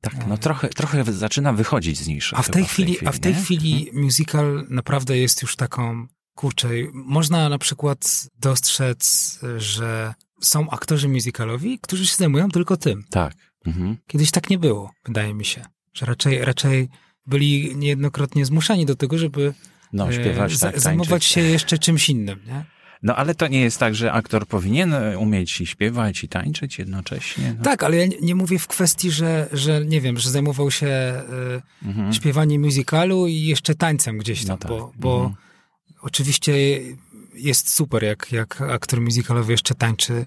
Tak, 0.00 0.26
no 0.26 0.38
trochę, 0.38 0.68
trochę 0.68 1.04
zaczyna 1.12 1.52
wychodzić 1.52 1.98
z 1.98 2.06
niszy. 2.06 2.36
A 2.36 2.42
w 2.42 2.50
tej 2.50 2.62
chyba 2.62 2.72
chwili, 2.72 2.96
a 3.06 3.12
w 3.12 3.18
tej 3.18 3.34
nie? 3.34 3.40
chwili 3.42 3.90
musical 3.92 4.66
naprawdę 4.70 5.18
jest 5.18 5.42
już 5.42 5.56
taką, 5.56 6.06
kurczę, 6.34 6.68
można 6.92 7.48
na 7.48 7.58
przykład 7.58 8.28
dostrzec, 8.40 9.38
że 9.56 10.14
są 10.40 10.70
aktorzy 10.70 11.08
musicalowi, 11.08 11.78
którzy 11.78 12.06
się 12.06 12.16
zajmują 12.16 12.48
tylko 12.48 12.76
tym. 12.76 13.04
Tak. 13.10 13.34
Mhm. 13.66 13.96
Kiedyś 14.06 14.30
tak 14.30 14.50
nie 14.50 14.58
było, 14.58 14.90
wydaje 15.04 15.34
mi 15.34 15.44
się. 15.44 15.64
Że 15.94 16.06
raczej, 16.06 16.44
raczej 16.44 16.88
byli 17.26 17.76
niejednokrotnie 17.76 18.46
zmuszani 18.46 18.86
do 18.86 18.96
tego, 18.96 19.18
żeby 19.18 19.54
No, 19.92 20.08
e, 20.08 20.12
śpiewać, 20.12 20.56
za- 20.56 20.72
tak, 20.72 20.80
zajmować 20.80 21.24
się 21.24 21.40
jeszcze 21.40 21.78
czymś 21.78 22.08
innym, 22.10 22.40
nie? 22.46 22.64
No 23.02 23.16
ale 23.16 23.34
to 23.34 23.48
nie 23.48 23.60
jest 23.60 23.78
tak, 23.78 23.94
że 23.94 24.12
aktor 24.12 24.46
powinien 24.46 24.94
e, 24.94 25.18
umieć 25.18 25.60
i 25.60 25.66
śpiewać 25.66 26.24
i 26.24 26.28
tańczyć 26.28 26.78
jednocześnie. 26.78 27.54
No. 27.58 27.64
Tak, 27.64 27.82
ale 27.82 27.96
ja 27.96 28.06
nie, 28.06 28.16
nie 28.20 28.34
mówię 28.34 28.58
w 28.58 28.66
kwestii, 28.66 29.10
że, 29.10 29.48
że 29.52 29.84
nie 29.84 30.00
wiem, 30.00 30.18
że 30.18 30.30
zajmował 30.30 30.70
się 30.70 30.86
e, 30.86 31.22
Mhm. 31.84 32.12
śpiewaniem 32.12 32.62
musicalu 32.62 33.26
i 33.26 33.40
jeszcze 33.40 33.74
tańcem 33.74 34.18
gdzieś 34.18 34.40
tam, 34.44 34.48
No 34.48 34.56
tak. 34.58 34.68
bo, 34.68 34.92
bo 34.96 35.16
Mhm. 35.16 35.34
oczywiście 36.00 36.54
jest 37.34 37.72
super, 37.74 38.02
jak, 38.04 38.32
jak 38.32 38.60
aktor 38.60 39.00
musicalowy 39.00 39.52
jeszcze 39.52 39.74
tańczy 39.74 40.26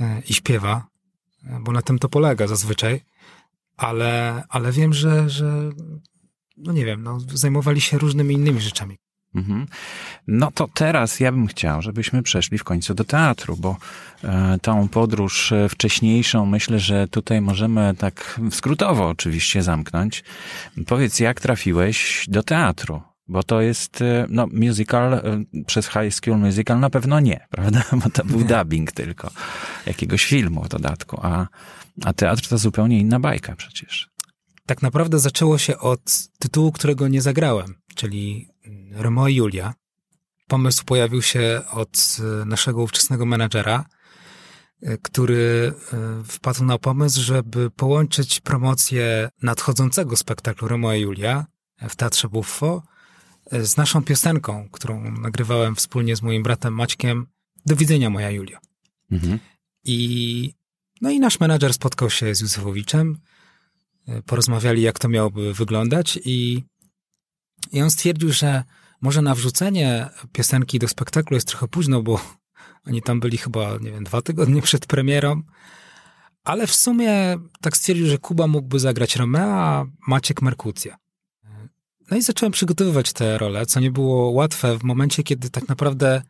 e, 0.00 0.22
i 0.28 0.34
śpiewa, 0.34 0.86
bo 1.60 1.72
na 1.72 1.82
tym 1.82 1.98
to 1.98 2.08
polega 2.08 2.46
zazwyczaj, 2.46 3.00
ale, 3.76 4.42
ale 4.48 4.72
wiem, 4.72 4.92
że, 4.94 5.30
że 5.30 5.70
no 6.56 6.72
nie 6.72 6.84
wiem, 6.84 7.02
no, 7.02 7.18
zajmowali 7.34 7.80
się 7.80 7.98
różnymi 7.98 8.34
innymi 8.34 8.60
rzeczami. 8.60 8.96
Mhm. 9.34 9.66
No 10.26 10.50
to 10.50 10.68
teraz 10.74 11.20
ja 11.20 11.32
bym 11.32 11.46
chciał, 11.46 11.82
żebyśmy 11.82 12.22
przeszli 12.22 12.58
w 12.58 12.64
końcu 12.64 12.94
do 12.94 13.04
teatru, 13.04 13.56
bo 13.56 13.76
e, 14.24 14.58
tą 14.62 14.88
podróż 14.88 15.52
e, 15.52 15.68
wcześniejszą 15.68 16.46
myślę, 16.46 16.78
że 16.78 17.08
tutaj 17.08 17.40
możemy 17.40 17.94
tak 17.98 18.40
skrótowo 18.50 19.08
oczywiście 19.08 19.62
zamknąć. 19.62 20.24
Powiedz, 20.86 21.20
jak 21.20 21.40
trafiłeś 21.40 22.24
do 22.28 22.42
teatru? 22.42 23.02
Bo 23.28 23.42
to 23.42 23.60
jest, 23.60 24.02
e, 24.02 24.26
no, 24.30 24.46
musical, 24.52 25.22
przez 25.66 25.86
High 25.86 26.14
School 26.14 26.38
Musical 26.38 26.80
na 26.80 26.90
pewno 26.90 27.20
nie, 27.20 27.46
prawda? 27.50 27.84
Bo 27.92 28.10
to 28.10 28.24
był 28.24 28.44
dubbing 28.44 28.92
tylko 28.92 29.30
jakiegoś 29.86 30.24
filmu 30.24 30.64
w 30.64 30.68
dodatku, 30.68 31.20
a, 31.22 31.46
a 32.04 32.12
teatr 32.12 32.48
to 32.48 32.58
zupełnie 32.58 32.98
inna 32.98 33.20
bajka 33.20 33.56
przecież. 33.56 34.10
Tak 34.66 34.82
naprawdę 34.82 35.18
zaczęło 35.18 35.58
się 35.58 35.78
od 35.78 36.28
tytułu, 36.38 36.72
którego 36.72 37.08
nie 37.08 37.22
zagrałem, 37.22 37.74
czyli 37.94 38.48
Romeo 38.92 39.28
i 39.28 39.34
Julia. 39.34 39.74
Pomysł 40.46 40.84
pojawił 40.84 41.22
się 41.22 41.62
od 41.70 42.16
e, 42.20 42.44
naszego 42.44 42.82
ówczesnego 42.82 43.26
menadżera, 43.26 43.84
e, 44.82 44.98
który 44.98 45.72
e, 45.92 46.24
wpadł 46.24 46.64
na 46.64 46.78
pomysł, 46.78 47.20
żeby 47.20 47.70
połączyć 47.70 48.40
promocję 48.40 49.28
nadchodzącego 49.42 50.16
spektaklu 50.16 50.68
Romeo 50.68 50.94
i 50.94 51.00
Julia 51.00 51.46
w 51.88 51.96
Teatrze 51.96 52.28
Buffo 52.28 52.82
z 53.52 53.76
naszą 53.76 54.02
piosenką, 54.02 54.68
którą 54.72 55.10
nagrywałem 55.10 55.76
wspólnie 55.76 56.16
z 56.16 56.22
moim 56.22 56.42
bratem 56.42 56.74
Maćkiem. 56.74 57.26
Do 57.66 57.76
widzenia, 57.76 58.10
moja 58.10 58.30
Julia. 58.30 58.58
Mhm. 59.10 59.38
I, 59.84 60.54
no 61.00 61.10
i 61.10 61.20
nasz 61.20 61.40
menadżer 61.40 61.74
spotkał 61.74 62.10
się 62.10 62.34
z 62.34 62.40
Józefowiczem, 62.40 63.18
porozmawiali, 64.26 64.82
jak 64.82 64.98
to 64.98 65.08
miałoby 65.08 65.54
wyglądać 65.54 66.18
i, 66.24 66.64
i 67.72 67.82
on 67.82 67.90
stwierdził, 67.90 68.32
że 68.32 68.64
może 69.00 69.22
na 69.22 69.34
wrzucenie 69.34 70.08
piosenki 70.32 70.78
do 70.78 70.88
spektaklu 70.88 71.34
jest 71.34 71.48
trochę 71.48 71.68
późno, 71.68 72.02
bo 72.02 72.20
oni 72.86 73.02
tam 73.02 73.20
byli 73.20 73.38
chyba, 73.38 73.76
nie 73.80 73.90
wiem, 73.90 74.04
dwa 74.04 74.22
tygodnie 74.22 74.62
przed 74.62 74.86
premierą, 74.86 75.42
ale 76.44 76.66
w 76.66 76.74
sumie 76.74 77.36
tak 77.60 77.76
stwierdził, 77.76 78.06
że 78.06 78.18
Kuba 78.18 78.46
mógłby 78.46 78.78
zagrać 78.78 79.16
Romea, 79.16 79.44
a 79.44 79.84
Maciek 80.06 80.42
Merkucję. 80.42 80.96
No 82.10 82.16
i 82.16 82.22
zacząłem 82.22 82.52
przygotowywać 82.52 83.12
tę 83.12 83.38
rolę, 83.38 83.66
co 83.66 83.80
nie 83.80 83.90
było 83.90 84.30
łatwe 84.30 84.78
w 84.78 84.82
momencie, 84.84 85.22
kiedy 85.22 85.50
tak 85.50 85.68
naprawdę 85.68 86.22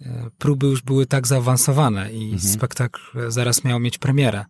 e, 0.00 0.30
próby 0.38 0.66
już 0.66 0.82
były 0.82 1.06
tak 1.06 1.26
zaawansowane 1.26 2.12
i 2.12 2.22
Mhm. 2.32 2.52
spektakl 2.52 3.30
zaraz 3.30 3.64
miał 3.64 3.80
mieć 3.80 3.98
premierę. 3.98 4.44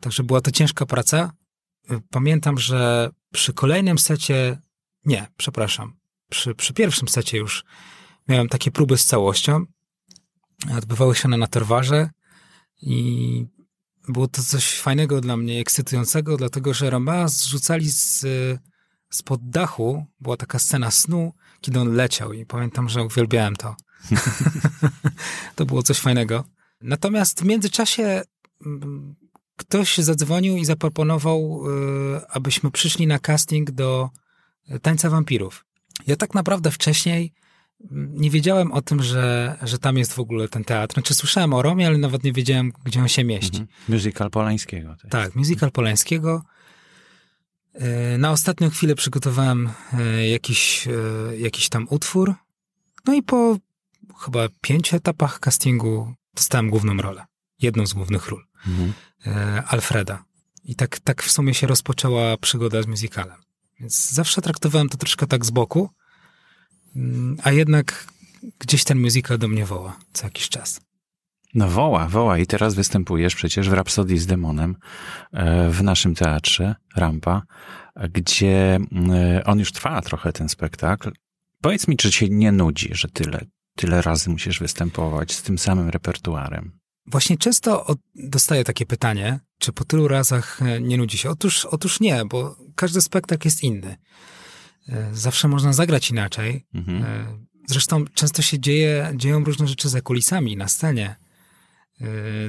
Także 0.00 0.22
była 0.22 0.40
to 0.40 0.50
ciężka 0.50 0.86
praca. 0.86 1.32
E, 1.90 2.00
Pamiętam, 2.10 2.58
że 2.58 3.10
przy 3.32 3.52
kolejnym 3.52 3.98
secie, 3.98 4.58
nie, 5.04 5.26
przepraszam, 5.36 5.96
przy, 6.30 6.54
przy 6.54 6.74
pierwszym 6.74 7.08
secie 7.08 7.38
już 7.38 7.64
miałem 8.28 8.48
takie 8.48 8.70
próby 8.70 8.98
z 8.98 9.04
całością. 9.04 9.64
Odbywały 10.76 11.14
się 11.14 11.24
one 11.24 11.36
na 11.36 11.46
Torwarze 11.46 12.10
i 12.82 13.46
było 14.08 14.28
to 14.28 14.42
coś 14.42 14.80
fajnego 14.80 15.20
dla 15.20 15.36
mnie, 15.36 15.60
ekscytującego, 15.60 16.36
dlatego 16.36 16.74
że 16.74 16.90
Romea 16.90 17.28
zrzucali 17.28 17.90
z, 17.90 18.26
spod 19.10 19.40
dachu, 19.50 20.06
była 20.20 20.36
taka 20.36 20.58
scena 20.58 20.90
snu, 20.90 21.32
kiedy 21.60 21.80
on 21.80 21.94
leciał 21.94 22.32
i 22.32 22.46
pamiętam, 22.46 22.88
że 22.88 23.02
uwielbiałem 23.02 23.56
to. 23.56 23.76
to 25.56 25.66
było 25.66 25.82
coś 25.82 25.98
fajnego. 25.98 26.44
Natomiast 26.80 27.40
w 27.40 27.44
międzyczasie 27.44 28.22
mm, 28.66 29.14
ktoś 29.56 29.98
zadzwonił 29.98 30.56
i 30.56 30.64
zaproponował, 30.64 31.62
y, 32.16 32.26
abyśmy 32.28 32.70
przyszli 32.70 33.06
na 33.06 33.18
casting 33.18 33.70
do 33.70 34.10
Tańca 34.82 35.10
Wampirów. 35.10 35.64
Ja 36.06 36.16
tak 36.16 36.34
naprawdę 36.34 36.70
wcześniej 36.70 37.32
mm, 37.90 38.12
nie 38.14 38.30
wiedziałem 38.30 38.72
o 38.72 38.82
tym, 38.82 39.02
że, 39.02 39.56
że 39.62 39.78
tam 39.78 39.98
jest 39.98 40.12
w 40.12 40.18
ogóle 40.18 40.48
ten 40.48 40.64
teatr. 40.64 40.94
Znaczy 40.94 41.14
słyszałem 41.14 41.54
o 41.54 41.62
Romie, 41.62 41.86
ale 41.86 41.98
nawet 41.98 42.24
nie 42.24 42.32
wiedziałem, 42.32 42.72
gdzie 42.84 43.00
on 43.00 43.08
się 43.08 43.24
mieści. 43.24 43.58
Mhm. 43.58 43.68
Musical 43.88 44.30
Polańskiego. 44.30 44.96
Tak, 45.10 45.34
musical 45.34 45.70
Polańskiego. 45.70 46.42
E, 47.74 48.18
Na 48.18 48.30
ostatnią 48.30 48.70
chwilę 48.70 48.94
przygotowałem 48.94 49.70
e, 49.92 50.28
jakiś, 50.28 50.88
e, 50.88 51.36
jakiś 51.36 51.68
tam 51.68 51.86
utwór. 51.90 52.34
No 53.06 53.14
i 53.14 53.22
po 53.22 53.58
chyba 54.18 54.48
pięciu 54.60 54.96
etapach 54.96 55.40
castingu 55.40 56.14
dostałem 56.34 56.70
główną 56.70 56.96
rolę. 56.96 57.24
Jedną 57.62 57.86
z 57.86 57.92
głównych 57.92 58.28
ról. 58.28 58.44
Mhm. 58.66 58.92
Alfreda. 59.66 60.24
I 60.64 60.74
tak, 60.74 60.98
tak 60.98 61.22
w 61.22 61.30
sumie 61.30 61.54
się 61.54 61.66
rozpoczęła 61.66 62.36
przygoda 62.36 62.82
z 62.82 62.86
musicalem. 62.86 63.36
Więc 63.80 64.10
zawsze 64.10 64.42
traktowałem 64.42 64.88
to 64.88 64.96
troszkę 64.96 65.26
tak 65.26 65.44
z 65.44 65.50
boku, 65.50 65.90
mm, 66.96 67.36
a 67.42 67.52
jednak 67.52 68.06
gdzieś 68.58 68.84
ten 68.84 69.00
musical 69.00 69.38
do 69.38 69.48
mnie 69.48 69.66
woła 69.66 69.98
co 70.12 70.26
jakiś 70.26 70.48
czas. 70.48 70.80
No 71.54 71.68
woła, 71.68 72.08
woła 72.08 72.38
i 72.38 72.46
teraz 72.46 72.74
występujesz 72.74 73.34
przecież 73.34 73.68
w 73.68 73.72
Rapsodii 73.72 74.18
z 74.18 74.26
Demonem 74.26 74.76
e, 75.32 75.70
w 75.70 75.82
naszym 75.82 76.14
teatrze 76.14 76.74
Rampa, 76.96 77.42
gdzie 78.10 78.78
e, 79.10 79.44
on 79.44 79.58
już 79.58 79.72
trwa 79.72 80.02
trochę 80.02 80.32
ten 80.32 80.48
spektakl. 80.48 81.12
Powiedz 81.60 81.88
mi, 81.88 81.96
czy 81.96 82.10
cię 82.10 82.28
nie 82.28 82.52
nudzi, 82.52 82.88
że 82.92 83.08
tyle, 83.08 83.44
tyle 83.76 84.02
razy 84.02 84.30
musisz 84.30 84.60
występować 84.60 85.32
z 85.32 85.42
tym 85.42 85.58
samym 85.58 85.88
repertuarem? 85.88 86.78
Właśnie 87.10 87.38
często 87.38 87.94
dostaję 88.14 88.64
takie 88.64 88.86
pytanie, 88.86 89.40
czy 89.58 89.72
po 89.72 89.84
tylu 89.84 90.08
razach 90.08 90.62
e, 90.62 90.80
nie 90.80 90.96
nudzi 90.96 91.18
się. 91.18 91.30
Otóż, 91.30 91.64
otóż 91.64 92.00
nie, 92.00 92.24
bo 92.24 92.56
każdy 92.74 93.00
spektakl 93.00 93.46
jest 93.46 93.62
inny. 93.62 93.96
E, 94.88 95.08
Zawsze 95.12 95.48
można 95.48 95.72
zagrać 95.72 96.10
inaczej. 96.10 96.66
Mhm. 96.74 97.02
E, 97.04 97.38
Zresztą 97.66 98.04
często 98.14 98.42
się 98.42 98.58
dzieje, 98.60 99.12
dzieją 99.16 99.44
różne 99.44 99.68
rzeczy 99.68 99.88
za 99.88 100.00
kulisami, 100.00 100.56
na 100.56 100.68
scenie, 100.68 101.16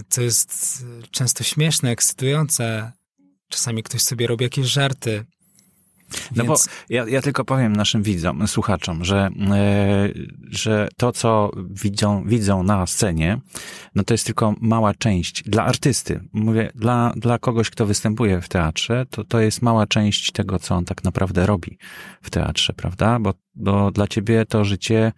co 0.09 0.21
jest 0.21 0.83
często 1.11 1.43
śmieszne, 1.43 1.89
ekscytujące. 1.91 2.91
Czasami 3.49 3.83
ktoś 3.83 4.01
sobie 4.01 4.27
robi 4.27 4.43
jakieś 4.43 4.67
żarty. 4.67 5.25
No 6.35 6.43
Więc- 6.43 6.47
bo 6.47 6.71
ja, 6.89 7.05
ja 7.07 7.21
tylko 7.21 7.45
powiem 7.45 7.75
naszym 7.75 8.03
widzom, 8.03 8.47
słuchaczom, 8.47 9.05
że, 9.05 9.29
e, 9.51 10.09
że 10.49 10.87
to, 10.97 11.11
co 11.11 11.51
widzą, 11.69 12.23
widzą 12.27 12.63
na 12.63 12.87
scenie, 12.87 13.41
no 13.95 14.03
to 14.03 14.13
jest 14.13 14.25
tylko 14.25 14.55
mała 14.61 14.93
część 14.93 15.43
dla 15.43 15.65
artysty. 15.65 16.19
Mówię, 16.33 16.71
dla, 16.75 17.13
dla 17.15 17.39
kogoś, 17.39 17.69
kto 17.69 17.85
występuje 17.85 18.41
w 18.41 18.49
teatrze, 18.49 19.05
to, 19.09 19.23
to 19.23 19.39
jest 19.39 19.61
mała 19.61 19.87
część 19.87 20.31
tego, 20.31 20.59
co 20.59 20.75
on 20.75 20.85
tak 20.85 21.03
naprawdę 21.03 21.45
robi 21.45 21.77
w 22.21 22.29
teatrze, 22.29 22.73
prawda? 22.73 23.19
Bo, 23.19 23.33
bo 23.55 23.91
dla 23.91 24.07
ciebie 24.07 24.45
to 24.45 24.65
życie, 24.65 25.11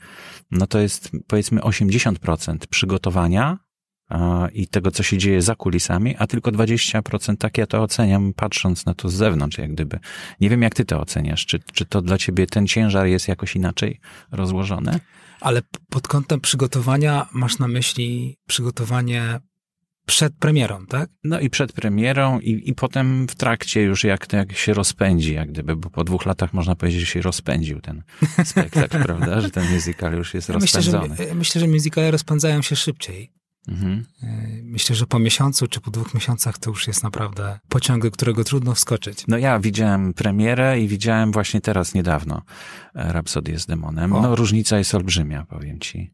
no 0.52 0.68
to 0.68 0.80
jest 0.80 1.12
powiedzmy 1.28 1.62
80% 1.62 2.58
przygotowania, 2.70 3.58
i 4.54 4.68
tego, 4.68 4.92
co 4.92 5.04
się 5.04 5.18
dzieje 5.18 5.42
za 5.42 5.56
kulisami, 5.56 6.16
a 6.18 6.28
tylko 6.28 6.52
20% 6.52 7.38
tak 7.38 7.58
ja 7.58 7.68
to 7.68 7.82
oceniam, 7.84 8.34
patrząc 8.34 8.86
na 8.86 8.94
to 8.94 9.10
z 9.10 9.14
zewnątrz, 9.14 9.58
jak 9.58 9.74
gdyby. 9.74 10.00
Nie 10.42 10.50
wiem, 10.50 10.62
jak 10.62 10.76
ty 10.76 10.86
to 10.86 11.00
oceniasz. 11.02 11.46
Czy, 11.46 11.60
czy 11.74 11.86
to 11.86 12.02
dla 12.02 12.18
ciebie 12.18 12.48
ten 12.48 12.68
ciężar 12.68 13.08
jest 13.08 13.28
jakoś 13.28 13.56
inaczej 13.56 14.00
rozłożony? 14.32 15.00
Ale 15.42 15.62
pod 15.90 16.08
kątem 16.08 16.42
przygotowania 16.42 17.28
masz 17.34 17.60
na 17.60 17.68
myśli 17.68 18.38
przygotowanie 18.48 19.40
przed 20.06 20.34
premierą, 20.36 20.86
tak? 20.86 21.10
No 21.24 21.40
i 21.40 21.50
przed 21.50 21.74
premierą 21.74 22.40
i, 22.40 22.70
i 22.70 22.76
potem 22.76 23.28
w 23.28 23.36
trakcie 23.36 23.82
już 23.82 24.04
jak, 24.04 24.28
to 24.28 24.38
jak 24.38 24.54
się 24.54 24.74
rozpędzi, 24.74 25.34
jak 25.34 25.52
gdyby, 25.52 25.76
bo 25.76 25.90
po 25.90 26.04
dwóch 26.04 26.26
latach 26.26 26.54
można 26.54 26.76
powiedzieć, 26.76 27.00
że 27.00 27.06
się 27.06 27.22
rozpędził 27.22 27.82
ten 27.82 28.04
spektakl, 28.44 29.00
prawda? 29.08 29.42
Że 29.42 29.50
ten 29.50 29.74
musical 29.74 30.14
już 30.14 30.34
jest 30.34 30.50
Ja 30.50 30.58
myślę, 30.58 30.82
że, 30.82 30.92
rozpędzony. 30.92 31.36
myślę, 31.36 31.62
że 31.62 31.68
musicale 31.68 32.12
rozpędzają 32.12 32.62
się 32.62 32.76
szybciej. 32.76 33.32
Mhm. 33.68 34.06
Y, 34.24 34.62
myślę, 34.64 34.96
że 34.96 35.08
po 35.08 35.20
miesiącu 35.20 35.68
czy 35.68 35.82
po 35.82 35.92
dwóch 35.92 36.14
miesiącach 36.14 36.58
to 36.58 36.70
już 36.70 36.88
jest 36.88 37.04
naprawdę 37.04 37.60
pociąg, 37.70 38.04
do 38.04 38.12
którego 38.12 38.44
trudno 38.44 38.76
wskoczyć. 38.76 39.24
No 39.28 39.38
ja 39.38 39.60
widziałem 39.60 40.14
premierę 40.14 40.80
i 40.80 40.88
widziałem 40.88 41.32
właśnie 41.32 41.62
teraz 41.62 41.94
niedawno 41.94 42.42
e, 42.96 43.12
Rhapsodię 43.12 43.60
z 43.60 43.66
demonem. 43.66 44.14
O. 44.14 44.22
No 44.22 44.36
różnica 44.36 44.78
jest 44.78 44.96
olbrzymia, 44.96 45.46
powiem 45.46 45.80
ci. 45.80 46.14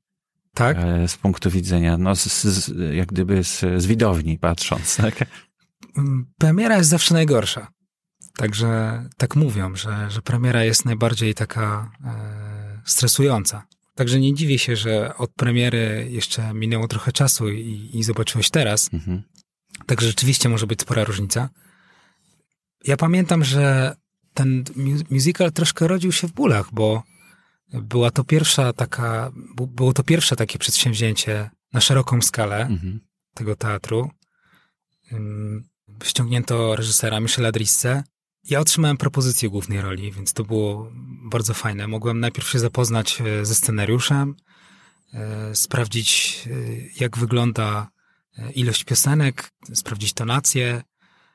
Tak? 0.54 0.78
E, 0.78 1.08
z 1.08 1.18
punktu 1.18 1.50
widzenia, 1.50 1.98
no 1.98 2.16
z, 2.16 2.44
z, 2.44 2.96
jak 2.96 3.08
gdyby 3.08 3.44
z, 3.44 3.60
z 3.78 3.86
widowni 3.86 4.40
patrząc, 4.40 4.96
tak? 4.96 5.26
Mm, 5.98 6.26
premiera 6.38 6.78
jest 6.78 6.90
zawsze 6.90 7.14
najgorsza. 7.14 7.68
Także 8.38 9.04
tak 9.18 9.36
mówią, 9.36 9.76
że, 9.76 10.12
że 10.12 10.22
premiera 10.22 10.64
jest 10.64 10.86
najbardziej 10.86 11.34
taka 11.34 11.92
e, 12.06 12.82
stresująca. 12.86 13.64
Także 13.98 14.20
nie 14.20 14.34
dziwię 14.34 14.60
się, 14.60 14.76
że 14.76 15.16
od 15.18 15.32
premiery 15.34 16.08
jeszcze 16.12 16.54
minęło 16.54 16.88
trochę 16.88 17.12
czasu 17.12 17.50
i, 17.50 17.90
i 17.94 18.04
zobaczyłeś 18.04 18.50
teraz. 18.50 18.90
Mhm. 18.94 19.24
Także 19.86 20.08
rzeczywiście 20.08 20.50
może 20.50 20.68
być 20.68 20.82
spora 20.82 21.04
różnica. 21.04 21.50
Ja 22.84 22.98
pamiętam, 22.98 23.44
że 23.44 23.96
ten 24.34 24.64
musical 25.10 25.52
troszkę 25.52 25.88
rodził 25.88 26.12
się 26.12 26.28
w 26.28 26.34
bólach, 26.34 26.74
bo 26.74 27.04
była 27.74 28.12
to 28.12 28.24
pierwsza 28.24 28.74
taka, 28.74 29.32
było 29.56 29.94
to 29.94 30.04
pierwsze 30.04 30.36
takie 30.36 30.60
przedsięwzięcie 30.60 31.50
na 31.74 31.82
szeroką 31.82 32.22
skalę 32.22 32.62
mhm. 32.62 33.00
tego 33.34 33.56
teatru. 33.56 34.12
Ściągnięto 36.04 36.76
reżysera 36.76 37.20
Michela 37.20 37.52
Drisse. 37.52 38.04
Ja 38.50 38.60
otrzymałem 38.60 38.98
propozycję 38.98 39.50
głównej 39.50 39.82
roli, 39.82 40.12
więc 40.12 40.34
to 40.34 40.44
było 40.44 40.92
bardzo 41.32 41.54
fajne. 41.54 41.88
Mogłem 41.88 42.20
najpierw 42.20 42.50
się 42.50 42.60
zapoznać 42.60 43.22
e, 43.22 43.46
ze 43.46 43.56
scenariuszem, 43.56 44.36
e, 45.14 45.56
sprawdzić, 45.56 46.40
e, 46.48 46.52
jak 47.00 47.18
wygląda 47.18 47.90
ilość 48.56 48.84
piosenek, 48.84 49.52
sprawdzić 49.74 50.14
tonację. 50.14 50.84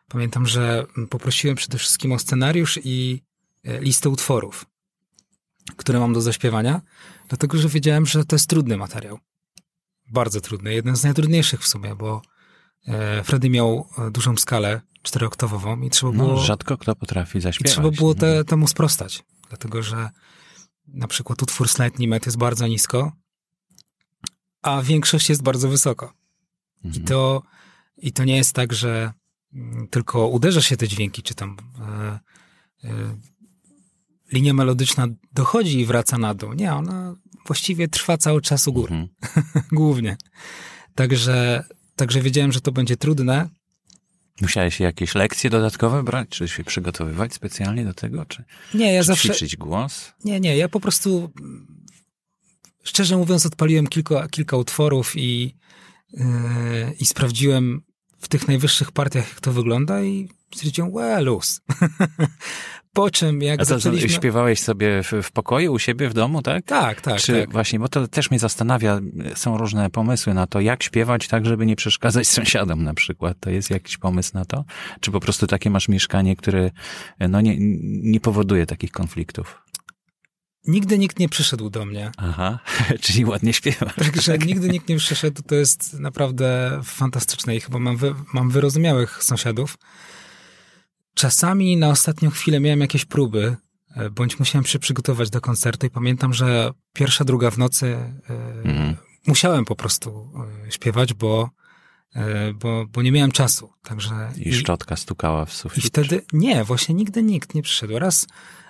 Pamiętam, 0.09 0.47
że 0.47 0.87
poprosiłem 1.11 1.57
przede 1.57 1.79
wszystkim 1.79 2.13
o 2.13 2.19
scenariusz 2.19 2.79
i 2.85 3.23
listę 3.65 4.09
utworów, 4.09 4.67
które 5.77 6.01
mam 6.01 6.13
do 6.13 6.21
zaśpiewania, 6.21 6.81
dlatego 7.29 7.59
że 7.59 7.69
wiedziałem, 7.69 8.07
że 8.07 8.25
to 8.25 8.37
jest 8.37 8.51
trudny 8.51 8.77
materiał. 8.77 9.19
Bardzo 10.13 10.41
trudny, 10.41 10.75
jeden 10.75 10.97
z 10.97 11.05
najtrudniejszych 11.05 11.61
w 11.61 11.69
sumie, 11.69 11.95
bo 11.95 12.23
Freddy 13.25 13.51
miał 13.51 13.89
dużą 14.13 14.37
skalę 14.37 14.81
czterooktowową 15.03 15.81
i 15.81 15.91
trzeba 15.91 16.13
no, 16.13 16.25
było... 16.25 16.41
rzadko 16.41 16.79
kto 16.79 16.97
potrafi 16.97 17.41
zaśpiewać. 17.41 17.73
I 17.73 17.75
trzeba 17.75 17.91
było 17.91 18.15
te, 18.15 18.45
temu 18.45 18.69
sprostać, 18.69 19.25
dlatego 19.49 19.83
że 19.83 20.11
na 20.89 21.09
przykład 21.09 21.43
utwór 21.43 21.69
Slightly 21.69 22.09
Met 22.09 22.27
jest 22.27 22.39
bardzo 22.39 22.67
nisko, 22.67 23.13
a 24.63 24.83
większość 24.83 25.29
jest 25.29 25.43
bardzo 25.43 25.69
wysoko. 25.69 26.13
Mhm. 26.85 27.05
I, 27.05 27.07
to, 27.07 27.43
I 27.97 28.13
to 28.13 28.25
nie 28.25 28.37
jest 28.37 28.53
tak, 28.53 28.73
że 28.73 29.13
mm, 29.53 29.89
tylko 29.89 30.29
uderza 30.29 30.63
się 30.63 30.77
te 30.77 30.89
dźwięki, 30.89 31.23
czy 31.23 31.35
tam 31.35 31.57
e, 31.81 32.21
e, 32.85 33.17
linia 34.33 34.55
melodyczna 34.55 35.07
dochodzi 35.33 35.81
i 35.81 35.87
wraca 35.87 36.19
na 36.19 36.35
dół. 36.35 36.53
Nie, 36.53 36.75
ona 36.75 37.15
właściwie 37.47 37.89
trwa 37.89 38.17
cały 38.17 38.41
czas 38.41 38.69
u 38.69 38.73
góry. 38.73 38.95
Mhm. 38.95 39.09
Głównie. 39.73 40.17
Także, 40.95 41.65
także 41.97 42.21
wiedziałem, 42.21 42.53
że 42.53 42.61
to 42.61 42.73
będzie 42.73 42.97
trudne, 42.97 43.49
Musiałeś 44.41 44.81
jakieś 44.81 45.15
lekcje 45.15 45.51
dodatkowe 45.51 46.03
brać, 46.03 46.29
czy 46.29 46.49
się 46.49 46.65
przygotowywać 46.65 47.35
specjalnie 47.35 47.85
do 47.85 47.95
tego, 47.95 48.27
czy, 48.27 48.45
nie, 48.75 48.93
ja 48.93 49.01
czy 49.01 49.07
zawsze... 49.07 49.29
ćwiczyć 49.29 49.57
głos? 49.57 50.13
Nie, 50.25 50.41
nie, 50.41 50.57
ja 50.57 50.69
po 50.69 50.81
prostu 50.81 51.33
szczerze 52.83 53.17
mówiąc 53.17 53.47
odpaliłem 53.47 53.87
kilka, 53.87 54.29
kilka 54.29 54.57
utworów 54.57 55.17
i, 55.17 55.57
yy, 56.13 56.25
i 57.01 57.07
sprawdziłem 57.07 57.83
w 58.23 58.29
tych 58.29 58.49
najwyższych 58.49 58.93
partiach, 58.93 59.29
jak 59.29 59.41
to 59.41 59.53
wygląda 59.53 60.03
i 60.03 60.29
stwierdziłem, 60.55 60.93
well, 60.93 61.25
luz. 61.25 61.61
Po 62.93 63.11
czym 63.11 63.43
jak 63.43 63.61
A 63.61 63.65
to, 63.65 63.79
zaczęliśmy... 63.79 64.09
śpiewałeś 64.09 64.61
sobie 64.61 65.03
w, 65.03 65.13
w, 65.23 65.33
pokoju 65.33 65.73
u 65.73 65.79
siebie 65.79 66.09
w 66.09 66.15
domu, 66.15 66.43
tak? 66.43 66.65
Tak, 66.65 67.01
tak. 67.01 67.21
Czy 67.21 67.41
tak. 67.41 67.53
właśnie, 67.53 67.79
bo 67.79 67.89
to 67.89 68.09
też 68.09 68.31
mnie 68.31 68.39
zastanawia, 68.39 69.01
są 69.35 69.59
różne 69.59 69.91
pomysły 69.91 70.35
na 70.35 70.47
to, 70.47 70.61
jak 70.61 70.83
śpiewać 70.83 71.29
tak, 71.29 71.47
żeby 71.47 71.67
nie 71.67 71.77
przeszkadzać 71.77 72.29
sąsiadom 72.39 72.85
na 72.85 72.95
przykład. 72.95 73.37
To 73.41 73.51
jest 73.51 73.71
jakiś 73.71 73.99
pomysł 73.99 74.31
na 74.35 74.45
to? 74.45 74.65
Czy 75.01 75.11
po 75.11 75.21
prostu 75.21 75.47
takie 75.47 75.71
masz 75.71 75.89
mieszkanie, 75.89 76.37
które 76.37 76.71
no, 77.21 77.41
nie, 77.41 77.57
nie 78.03 78.21
powoduje 78.21 78.67
takich 78.67 78.91
konfliktów? 78.91 79.63
Nigdy 80.67 80.99
nikt 80.99 81.19
nie 81.19 81.29
przyszedł 81.29 81.71
do 81.71 81.85
mnie. 81.85 82.13
Aha, 82.17 82.59
czyli 83.01 83.25
ładnie 83.25 83.53
śpiewa. 83.53 83.87
Także 83.87 84.39
nigdy 84.39 84.69
nikt 84.69 84.89
nie 84.89 84.97
przyszedł, 84.97 85.43
to 85.43 85.55
jest 85.55 85.95
naprawdę 85.95 86.81
fantastyczne 86.85 87.57
i 87.57 87.61
chyba 87.61 87.79
mam, 87.79 87.97
wy, 87.97 88.15
mam 88.33 88.51
wyrozumiałych 88.51 89.23
sąsiadów. 89.25 89.79
Czasami 91.15 91.77
na 91.77 91.89
ostatnią 91.89 92.31
chwilę 92.31 92.61
miałem 92.61 92.81
jakieś 92.81 93.05
próby, 93.05 93.57
e, 93.97 94.11
bądź 94.11 94.39
musiałem 94.39 94.65
się 94.65 94.79
przygotować 94.79 95.31
do 95.31 95.41
koncertu 95.41 95.87
i 95.87 95.91
pamiętam, 95.91 96.35
że 96.35 96.73
pierwsza, 96.93 97.25
druga 97.25 97.51
w 97.51 97.59
nocy 97.59 97.97
mm. 98.65 98.97
musiałem 99.27 99.65
po 99.65 99.77
prostu 99.77 100.33
e, 100.67 100.71
śpiewać, 100.73 101.15
bo, 101.15 101.51
bo, 102.55 102.87
bo 102.87 103.03
nie 103.03 103.13
miałem 103.13 103.33
czasu. 103.33 103.73
Także 103.83 104.33
I 104.37 104.55
szczotka 104.55 104.97
stukała 104.97 105.45
w 105.45 105.53
sufit. 105.53 105.85
I 105.85 105.87
wtedy 105.87 106.23
nie, 106.33 106.65
właśnie 106.65 106.95
nigdy 106.95 107.23
nikt 107.23 107.55
nie 107.55 107.63
przyszedł. 107.63 107.99
Raz, 107.99 108.27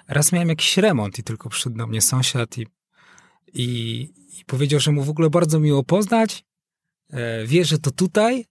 raz 0.09 0.33
miałem 0.33 0.49
jakiś 0.49 0.77
remont 0.77 1.19
i 1.19 1.23
tylko 1.23 1.49
przyszedł 1.49 1.77
do 1.77 1.87
mnie 1.87 2.01
sąsiad 2.01 2.59
i, 2.59 2.67
i, 3.55 4.01
i 4.41 4.45
powiedział, 4.45 4.81
że 4.81 4.93
mu 4.93 5.05
w 5.05 5.11
ogóle 5.11 5.31
bardzo 5.31 5.61
miło 5.61 5.85
poznać, 5.85 6.45
wie, 7.47 7.65
że 7.65 7.79
to 7.79 7.91
tutaj 7.91 8.47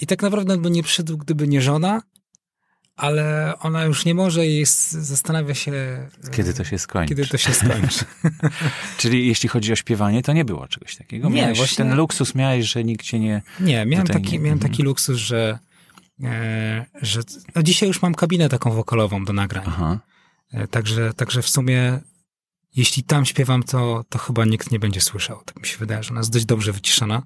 i 0.00 0.06
tak 0.06 0.22
naprawdę 0.22 0.58
by 0.58 0.70
nie 0.70 0.82
przyszedł, 0.82 1.16
gdyby 1.16 1.48
nie 1.48 1.62
żona, 1.62 2.02
ale 2.98 3.54
ona 3.60 3.84
już 3.84 4.04
nie 4.04 4.14
może 4.14 4.46
i 4.46 4.64
zastanawia 4.90 5.54
się. 5.54 5.72
Kiedy 6.32 6.54
to 6.54 6.64
się 6.64 6.78
skończy. 6.78 7.08
Kiedy 7.08 7.26
to 7.26 7.38
się 7.38 7.54
skończy. 7.54 8.04
Czyli 8.98 9.26
jeśli 9.26 9.48
chodzi 9.48 9.72
o 9.72 9.76
śpiewanie, 9.76 10.22
to 10.22 10.32
nie 10.32 10.44
było 10.44 10.68
czegoś 10.68 10.96
takiego? 10.96 11.28
Nie, 11.28 11.34
miałeś, 11.42 11.58
właśnie... 11.58 11.84
Ten 11.84 11.96
luksus 11.96 12.34
miałeś, 12.34 12.66
że 12.66 12.84
nikt 12.84 13.06
cię 13.06 13.18
nie... 13.18 13.42
Nie, 13.60 13.86
miałem, 13.86 14.06
taki, 14.06 14.32
nie... 14.32 14.38
miałem 14.38 14.58
taki 14.58 14.72
mhm. 14.72 14.86
luksus, 14.86 15.16
że, 15.16 15.58
e, 15.62 15.67
że 17.02 17.20
no 17.54 17.62
dzisiaj 17.62 17.88
już 17.88 18.02
mam 18.02 18.14
kabinę 18.14 18.48
taką 18.48 18.70
wokalową 18.70 19.24
do 19.24 19.32
nagrań. 19.32 19.64
Aha. 19.66 20.00
E, 20.52 20.68
także, 20.68 21.14
także 21.14 21.42
w 21.42 21.48
sumie 21.48 22.00
jeśli 22.76 23.02
tam 23.02 23.26
śpiewam, 23.26 23.62
to, 23.62 24.04
to 24.08 24.18
chyba 24.18 24.44
nikt 24.44 24.70
nie 24.70 24.78
będzie 24.78 25.00
słyszał. 25.00 25.42
Tak 25.44 25.60
mi 25.60 25.66
się 25.66 25.78
wydaje, 25.78 26.02
że 26.02 26.10
ona 26.10 26.20
jest 26.20 26.32
dość 26.32 26.44
dobrze 26.44 26.72
wyciszona. 26.72 27.22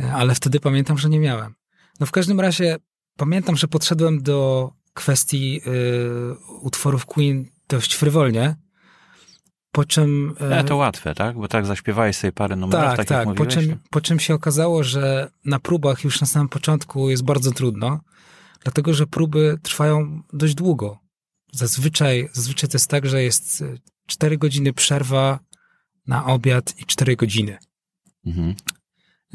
E, 0.00 0.12
ale 0.12 0.34
wtedy 0.34 0.60
pamiętam, 0.60 0.98
że 0.98 1.08
nie 1.08 1.20
miałem. 1.20 1.54
No 2.00 2.06
w 2.06 2.10
każdym 2.10 2.40
razie 2.40 2.78
Pamiętam, 3.16 3.56
że 3.56 3.68
podszedłem 3.68 4.22
do 4.22 4.70
kwestii 4.94 5.60
y, 5.66 6.56
utworów 6.60 7.06
Queen 7.06 7.48
dość 7.68 7.94
frywolnie. 7.94 8.56
Po 9.72 9.84
czym. 9.84 10.34
Y, 10.40 10.56
e, 10.56 10.64
to 10.64 10.76
łatwe, 10.76 11.14
tak? 11.14 11.36
Bo 11.36 11.48
tak 11.48 11.66
zaśpiewałeś 11.66 12.16
sobie 12.16 12.32
parę 12.32 12.56
numerów, 12.56 12.84
tak, 12.84 12.96
tak, 12.96 13.08
tak 13.08 13.34
po 13.36 13.46
czym, 13.46 13.78
po 13.90 14.00
czym 14.00 14.20
się 14.20 14.34
okazało, 14.34 14.84
że 14.84 15.30
na 15.44 15.60
próbach 15.60 16.04
już 16.04 16.20
na 16.20 16.26
samym 16.26 16.48
początku 16.48 17.10
jest 17.10 17.24
bardzo 17.24 17.52
trudno, 17.52 18.00
dlatego 18.62 18.94
że 18.94 19.06
próby 19.06 19.58
trwają 19.62 20.22
dość 20.32 20.54
długo. 20.54 20.98
Zazwyczaj, 21.52 22.28
zazwyczaj 22.32 22.70
to 22.70 22.74
jest 22.74 22.90
tak, 22.90 23.06
że 23.06 23.22
jest 23.22 23.64
4 24.06 24.38
godziny 24.38 24.72
przerwa 24.72 25.38
na 26.06 26.26
obiad 26.26 26.74
i 26.78 26.86
4 26.86 27.16
godziny. 27.16 27.58
Mhm. 28.26 28.54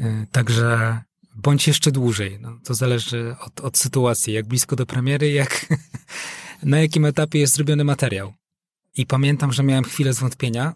Y, 0.00 0.26
także 0.32 1.00
bądź 1.34 1.66
jeszcze 1.66 1.92
dłużej. 1.92 2.38
No, 2.40 2.58
to 2.64 2.74
zależy 2.74 3.36
od, 3.40 3.60
od 3.60 3.78
sytuacji, 3.78 4.34
jak 4.34 4.46
blisko 4.46 4.76
do 4.76 4.86
premiery, 4.86 5.30
jak 5.30 5.66
na 6.62 6.80
jakim 6.80 7.04
etapie 7.04 7.38
jest 7.38 7.54
zrobiony 7.54 7.84
materiał. 7.84 8.32
I 8.98 9.06
pamiętam, 9.06 9.52
że 9.52 9.62
miałem 9.62 9.84
chwilę 9.84 10.12
zwątpienia, 10.12 10.74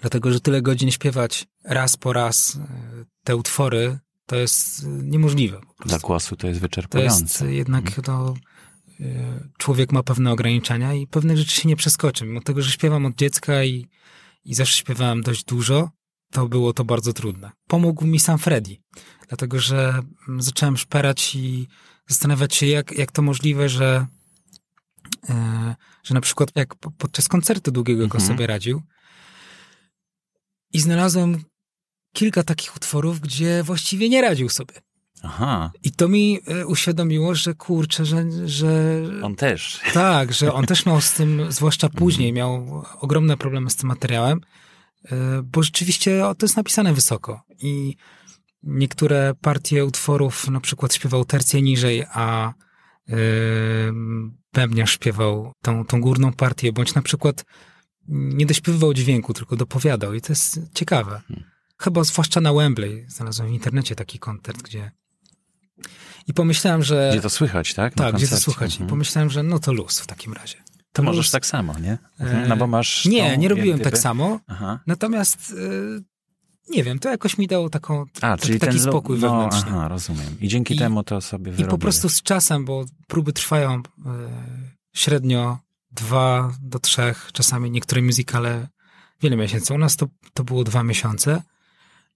dlatego 0.00 0.32
że 0.32 0.40
tyle 0.40 0.62
godzin 0.62 0.90
śpiewać 0.90 1.46
raz 1.64 1.96
po 1.96 2.12
raz 2.12 2.56
e, 2.56 3.04
te 3.24 3.36
utwory, 3.36 3.98
to 4.26 4.36
jest 4.36 4.84
e, 4.84 4.86
niemożliwe. 4.86 5.60
Dla 5.86 5.98
głosu 5.98 6.36
to 6.36 6.46
jest 6.46 6.60
wyczerpujące. 6.60 7.38
To 7.38 7.44
jest 7.44 7.56
jednak, 7.56 7.86
mhm. 7.86 8.04
no, 8.06 8.34
e, 9.00 9.48
człowiek 9.58 9.92
ma 9.92 10.02
pewne 10.02 10.32
ograniczenia 10.32 10.94
i 10.94 11.06
pewnych 11.06 11.36
rzeczy 11.36 11.60
się 11.60 11.68
nie 11.68 11.76
przeskoczy. 11.76 12.24
Mimo 12.24 12.40
tego, 12.40 12.62
że 12.62 12.70
śpiewam 12.70 13.06
od 13.06 13.14
dziecka 13.14 13.64
i, 13.64 13.86
i 14.44 14.54
zawsze 14.54 14.78
śpiewałem 14.78 15.22
dość 15.22 15.44
dużo, 15.44 15.90
to 16.30 16.48
było 16.48 16.72
to 16.72 16.84
bardzo 16.84 17.12
trudne. 17.12 17.50
Pomógł 17.68 18.06
mi 18.06 18.20
sam 18.20 18.38
Freddy, 18.38 18.76
dlatego 19.28 19.58
że 19.58 20.02
zacząłem 20.38 20.76
szperać 20.76 21.34
i 21.34 21.68
zastanawiać 22.08 22.54
się, 22.54 22.66
jak, 22.66 22.92
jak 22.92 23.12
to 23.12 23.22
możliwe, 23.22 23.68
że, 23.68 24.06
że 26.02 26.14
na 26.14 26.20
przykład 26.20 26.50
jak 26.54 26.74
podczas 26.74 27.28
koncertu 27.28 27.70
długiego 27.70 28.04
mhm. 28.04 28.20
go 28.20 28.28
sobie 28.28 28.46
radził. 28.46 28.82
I 30.72 30.80
znalazłem 30.80 31.44
kilka 32.12 32.42
takich 32.42 32.76
utworów, 32.76 33.20
gdzie 33.20 33.62
właściwie 33.62 34.08
nie 34.08 34.22
radził 34.22 34.48
sobie. 34.48 34.74
Aha. 35.22 35.70
I 35.82 35.92
to 35.92 36.08
mi 36.08 36.40
e, 36.46 36.66
uświadomiło, 36.66 37.34
że 37.34 37.54
kurczę, 37.54 38.04
że, 38.04 38.24
że. 38.44 39.02
On 39.22 39.36
też. 39.36 39.80
Tak, 39.92 40.32
że 40.32 40.52
on 40.52 40.66
też 40.66 40.86
miał 40.86 41.00
z 41.00 41.12
tym, 41.12 41.42
zwłaszcza 41.52 41.88
później, 41.88 42.28
mhm. 42.28 42.36
miał 42.36 42.82
ogromne 43.00 43.36
problemy 43.36 43.70
z 43.70 43.76
tym 43.76 43.88
materiałem 43.88 44.40
e, 45.04 45.42
bo 45.42 45.62
rzeczywiście 45.62 46.22
to 46.38 46.46
jest 46.46 46.56
napisane 46.56 46.94
wysoko 46.94 47.42
i 47.58 47.96
niektóre 48.62 49.34
partie 49.40 49.84
utworów 49.84 50.48
na 50.48 50.60
przykład 50.60 50.94
śpiewał 50.94 51.24
tercję 51.24 51.62
niżej, 51.62 52.04
a 52.12 52.54
pewnie 54.50 54.86
śpiewał 54.86 55.52
tą, 55.62 55.84
tą 55.84 56.00
górną 56.00 56.32
partię, 56.32 56.72
bądź 56.72 56.94
na 56.94 57.02
przykład 57.02 57.44
nie 58.08 58.46
dośpiewywał 58.46 58.94
dźwięku, 58.94 59.34
tylko 59.34 59.56
dopowiadał 59.56 60.14
i 60.14 60.20
to 60.20 60.32
jest 60.32 60.60
ciekawe. 60.74 61.20
Hmm. 61.28 61.44
Chyba 61.78 62.04
zwłaszcza 62.04 62.40
na 62.40 62.52
Wembley 62.52 63.04
znalazłem 63.08 63.48
w 63.48 63.52
internecie 63.52 63.94
taki 63.94 64.18
koncert, 64.18 64.62
gdzie 64.62 64.90
i 66.26 66.34
pomyślałem, 66.34 66.82
że... 66.82 67.08
Gdzie 67.12 67.20
to 67.20 67.30
słychać, 67.30 67.74
tak? 67.74 67.96
Na 67.96 68.04
tak, 68.04 68.14
gdzie 68.14 68.28
to 68.28 68.36
słychać. 68.36 68.72
Mhm. 68.72 68.88
I 68.88 68.90
pomyślałem, 68.90 69.30
że 69.30 69.42
no 69.42 69.58
to 69.58 69.72
luz 69.72 70.00
w 70.00 70.06
takim 70.06 70.32
razie. 70.32 70.56
To 70.92 71.02
możesz 71.02 71.30
tak 71.30 71.46
samo, 71.46 71.78
nie? 71.78 71.98
Mhm. 72.20 72.48
No 72.48 72.56
bo 72.56 72.66
masz... 72.66 73.04
Nie, 73.04 73.38
nie 73.38 73.48
robiłem 73.48 73.80
tak 73.80 73.98
samo. 73.98 74.40
Aha. 74.46 74.80
Natomiast 74.86 75.50
y, 75.50 76.04
nie 76.70 76.84
wiem, 76.84 76.98
to 76.98 77.08
jakoś 77.08 77.38
mi 77.38 77.46
dało 77.46 77.70
taką, 77.70 78.04
A, 78.20 78.36
czyli 78.36 78.58
taki 78.58 78.80
spokój 78.80 79.18
no, 79.18 79.30
wewnętrzny. 79.30 79.70
Aha, 79.70 79.88
rozumiem. 79.88 80.36
I 80.40 80.48
dzięki 80.48 80.74
I, 80.74 80.78
temu 80.78 81.02
to 81.02 81.20
sobie 81.20 81.44
wyrobiłeś. 81.44 81.68
I 81.68 81.70
po 81.70 81.78
prostu 81.78 82.08
z 82.08 82.22
czasem, 82.22 82.64
bo 82.64 82.84
próby 83.06 83.32
trwają 83.32 83.78
y, 83.78 83.82
średnio 84.92 85.58
dwa 85.92 86.52
do 86.62 86.78
trzech, 86.78 87.30
czasami 87.32 87.70
niektóre 87.70 88.02
muzykale 88.02 88.68
wiele 89.22 89.36
miesięcy. 89.36 89.74
U 89.74 89.78
nas 89.78 89.96
to, 89.96 90.08
to 90.34 90.44
było 90.44 90.64
dwa 90.64 90.82
miesiące, 90.82 91.42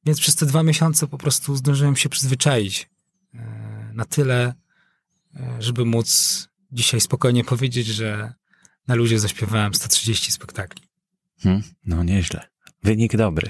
więc 0.05 0.21
przez 0.21 0.37
te 0.37 0.47
dwa 0.47 0.63
miesiące 0.63 1.07
po 1.07 1.19
prostu 1.19 1.57
zdążyłem 1.57 1.97
się 1.97 2.09
przyzwyczaić 2.09 2.91
y, 3.35 3.39
na 3.93 4.05
tyle, 4.05 4.55
y, 5.37 5.41
żeby 5.59 5.85
móc 5.85 6.49
dzisiaj 6.73 7.01
spokojnie 7.01 7.45
powiedzieć, 7.45 7.87
że 7.87 8.33
na 8.89 8.95
ludzie 8.95 9.19
zaśpiewałem 9.19 9.75
130 9.75 10.33
spektakli. 10.33 10.83
Hmm, 11.43 11.63
no 11.87 12.05
nieźle. 12.05 12.49
Wynik 12.83 13.17
dobry. 13.17 13.49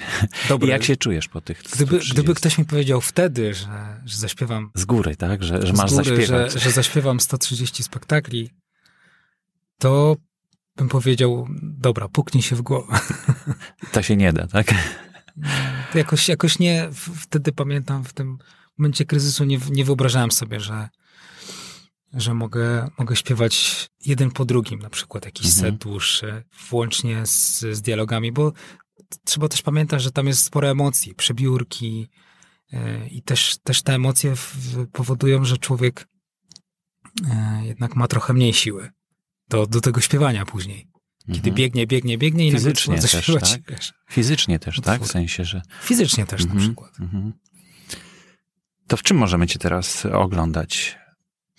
dobry. 0.48 0.68
I 0.68 0.70
jak 0.70 0.84
się 0.84 0.96
czujesz 0.96 1.28
po 1.28 1.40
tych 1.40 1.62
gdyby, 1.72 2.00
gdyby 2.12 2.34
ktoś 2.34 2.58
mi 2.58 2.64
powiedział 2.64 3.00
wtedy, 3.00 3.54
że, 3.54 4.00
że 4.04 4.16
zaśpiewam... 4.16 4.70
Z 4.74 4.84
góry, 4.84 5.16
tak? 5.16 5.44
Że, 5.44 5.66
że 5.66 5.72
masz 5.72 5.90
góry, 5.90 6.04
zaśpiewać. 6.04 6.52
Że, 6.52 6.58
że 6.58 6.70
zaśpiewam 6.70 7.20
130 7.20 7.82
spektakli, 7.82 8.50
to 9.78 10.16
bym 10.76 10.88
powiedział, 10.88 11.48
dobra, 11.62 12.08
puknij 12.08 12.42
się 12.42 12.56
w 12.56 12.62
głowę. 12.62 12.98
To 13.92 14.02
się 14.02 14.16
nie 14.16 14.32
da, 14.32 14.46
tak? 14.46 14.74
Jakoś, 15.94 16.28
jakoś 16.28 16.58
nie, 16.58 16.88
wtedy 17.16 17.52
pamiętam, 17.52 18.04
w 18.04 18.12
tym 18.12 18.38
momencie 18.78 19.04
kryzysu 19.04 19.44
nie, 19.44 19.58
nie 19.70 19.84
wyobrażałem 19.84 20.30
sobie, 20.32 20.60
że, 20.60 20.88
że 22.12 22.34
mogę, 22.34 22.88
mogę 22.98 23.16
śpiewać 23.16 23.86
jeden 24.06 24.30
po 24.30 24.44
drugim, 24.44 24.78
na 24.78 24.90
przykład 24.90 25.24
jakiś 25.24 25.46
mhm. 25.46 25.64
set 25.64 25.82
dłuższy, 25.82 26.44
włącznie 26.70 27.26
z, 27.26 27.60
z 27.60 27.82
dialogami, 27.82 28.32
bo 28.32 28.52
trzeba 29.24 29.48
też 29.48 29.62
pamiętać, 29.62 30.02
że 30.02 30.12
tam 30.12 30.26
jest 30.26 30.44
sporo 30.44 30.68
emocji, 30.70 31.14
przebiórki 31.14 32.08
e, 32.72 33.08
i 33.08 33.22
też, 33.22 33.56
też 33.62 33.82
te 33.82 33.94
emocje 33.94 34.34
powodują, 34.92 35.44
że 35.44 35.58
człowiek 35.58 36.08
e, 37.30 37.60
jednak 37.64 37.96
ma 37.96 38.08
trochę 38.08 38.32
mniej 38.32 38.52
siły 38.52 38.90
do, 39.48 39.66
do 39.66 39.80
tego 39.80 40.00
śpiewania 40.00 40.44
później. 40.46 40.88
Kiedy 41.26 41.38
mhm. 41.38 41.54
biegnie, 41.54 41.86
biegnie, 41.86 42.18
biegnie 42.18 42.48
i 42.48 42.52
Fizycznie 42.52 42.94
nagle 42.94 43.08
też, 43.08 43.26
tak? 43.26 43.70
Wiesz, 43.70 43.94
Fizycznie 44.10 44.58
też, 44.58 44.80
tak? 44.80 45.02
W 45.02 45.06
sensie, 45.06 45.44
że... 45.44 45.62
Fizycznie 45.82 46.26
też 46.26 46.40
mhm. 46.40 46.58
na 46.58 46.64
przykład. 46.66 47.00
Mhm. 47.00 47.32
To 48.86 48.96
w 48.96 49.02
czym 49.02 49.16
możemy 49.16 49.46
cię 49.46 49.58
teraz 49.58 50.06
oglądać? 50.06 50.98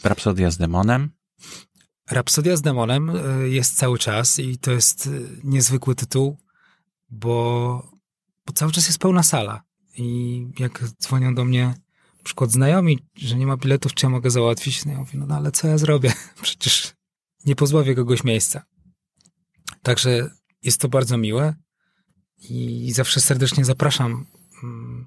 Rapsodia 0.03 0.51
z 0.51 0.57
demonem? 0.57 1.09
Rapsodia 2.11 2.57
z 2.57 2.61
demonem 2.61 3.09
e, 3.09 3.49
jest 3.49 3.77
cały 3.77 3.99
czas 3.99 4.39
i 4.39 4.57
to 4.57 4.71
jest 4.71 5.09
niezwykły 5.43 5.95
tytuł 5.95 6.37
bo, 7.11 7.91
bo 8.45 8.53
cały 8.53 8.71
czas 8.71 8.87
jest 8.87 8.99
pełna 8.99 9.23
sala. 9.23 9.63
I 9.97 10.47
jak 10.59 10.83
dzwonią 11.01 11.35
do 11.35 11.45
mnie 11.45 11.65
na 12.17 12.23
przykład 12.23 12.51
znajomi, 12.51 12.99
że 13.15 13.35
nie 13.35 13.47
ma 13.47 13.57
biletów, 13.57 13.93
czy 13.93 14.05
ja 14.05 14.09
mogę 14.09 14.29
załatwić, 14.29 14.85
no 14.85 14.91
ja 14.91 14.97
mówię, 14.97 15.19
no, 15.19 15.25
no 15.25 15.35
ale 15.35 15.51
co 15.51 15.67
ja 15.67 15.77
zrobię? 15.77 16.13
Przecież 16.41 16.93
nie 17.45 17.55
pozbawię 17.55 17.95
kogoś 17.95 18.23
miejsca. 18.23 18.63
Także 19.83 20.29
jest 20.61 20.81
to 20.81 20.89
bardzo 20.89 21.17
miłe 21.17 21.55
i 22.37 22.91
zawsze 22.93 23.21
serdecznie 23.21 23.65
zapraszam 23.65 24.25
mm, 24.63 25.05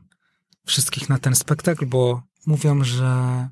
wszystkich 0.66 1.08
na 1.08 1.18
ten 1.18 1.34
spektakl, 1.34 1.86
bo 1.86 2.22
mówią, 2.46 2.84
że 2.84 3.48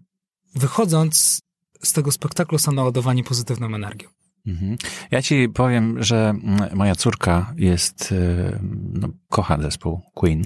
wychodząc 0.54 1.40
z 1.82 1.92
tego 1.92 2.12
spektaklu 2.12 2.58
są 2.58 2.72
naładowani 2.72 3.24
pozytywną 3.24 3.74
energią. 3.74 4.08
Mhm. 4.46 4.76
Ja 5.10 5.22
ci 5.22 5.48
powiem, 5.48 6.02
że 6.02 6.28
mm, 6.28 6.76
moja 6.76 6.94
córka 6.94 7.52
jest, 7.56 8.12
y, 8.12 8.58
no, 8.92 9.08
kocha 9.28 9.58
zespół 9.62 10.00
Queen 10.14 10.44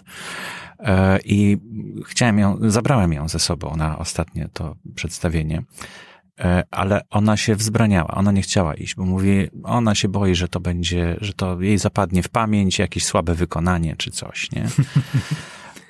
e, 0.78 1.18
i 1.24 1.58
chciałem 2.06 2.38
ją, 2.38 2.58
zabrałem 2.60 3.12
ją 3.12 3.28
ze 3.28 3.38
sobą 3.38 3.76
na 3.76 3.98
ostatnie 3.98 4.48
to 4.52 4.76
przedstawienie, 4.94 5.62
e, 6.40 6.64
ale 6.70 7.00
ona 7.10 7.36
się 7.36 7.54
wzbraniała, 7.54 8.08
ona 8.08 8.32
nie 8.32 8.42
chciała 8.42 8.74
iść, 8.74 8.94
bo 8.94 9.04
mówi, 9.04 9.48
ona 9.62 9.94
się 9.94 10.08
boi, 10.08 10.34
że 10.34 10.48
to 10.48 10.60
będzie, 10.60 11.16
że 11.20 11.32
to 11.32 11.60
jej 11.60 11.78
zapadnie 11.78 12.22
w 12.22 12.28
pamięć 12.28 12.78
jakieś 12.78 13.04
słabe 13.04 13.34
wykonanie 13.34 13.96
czy 13.96 14.10
coś, 14.10 14.52
nie? 14.52 14.66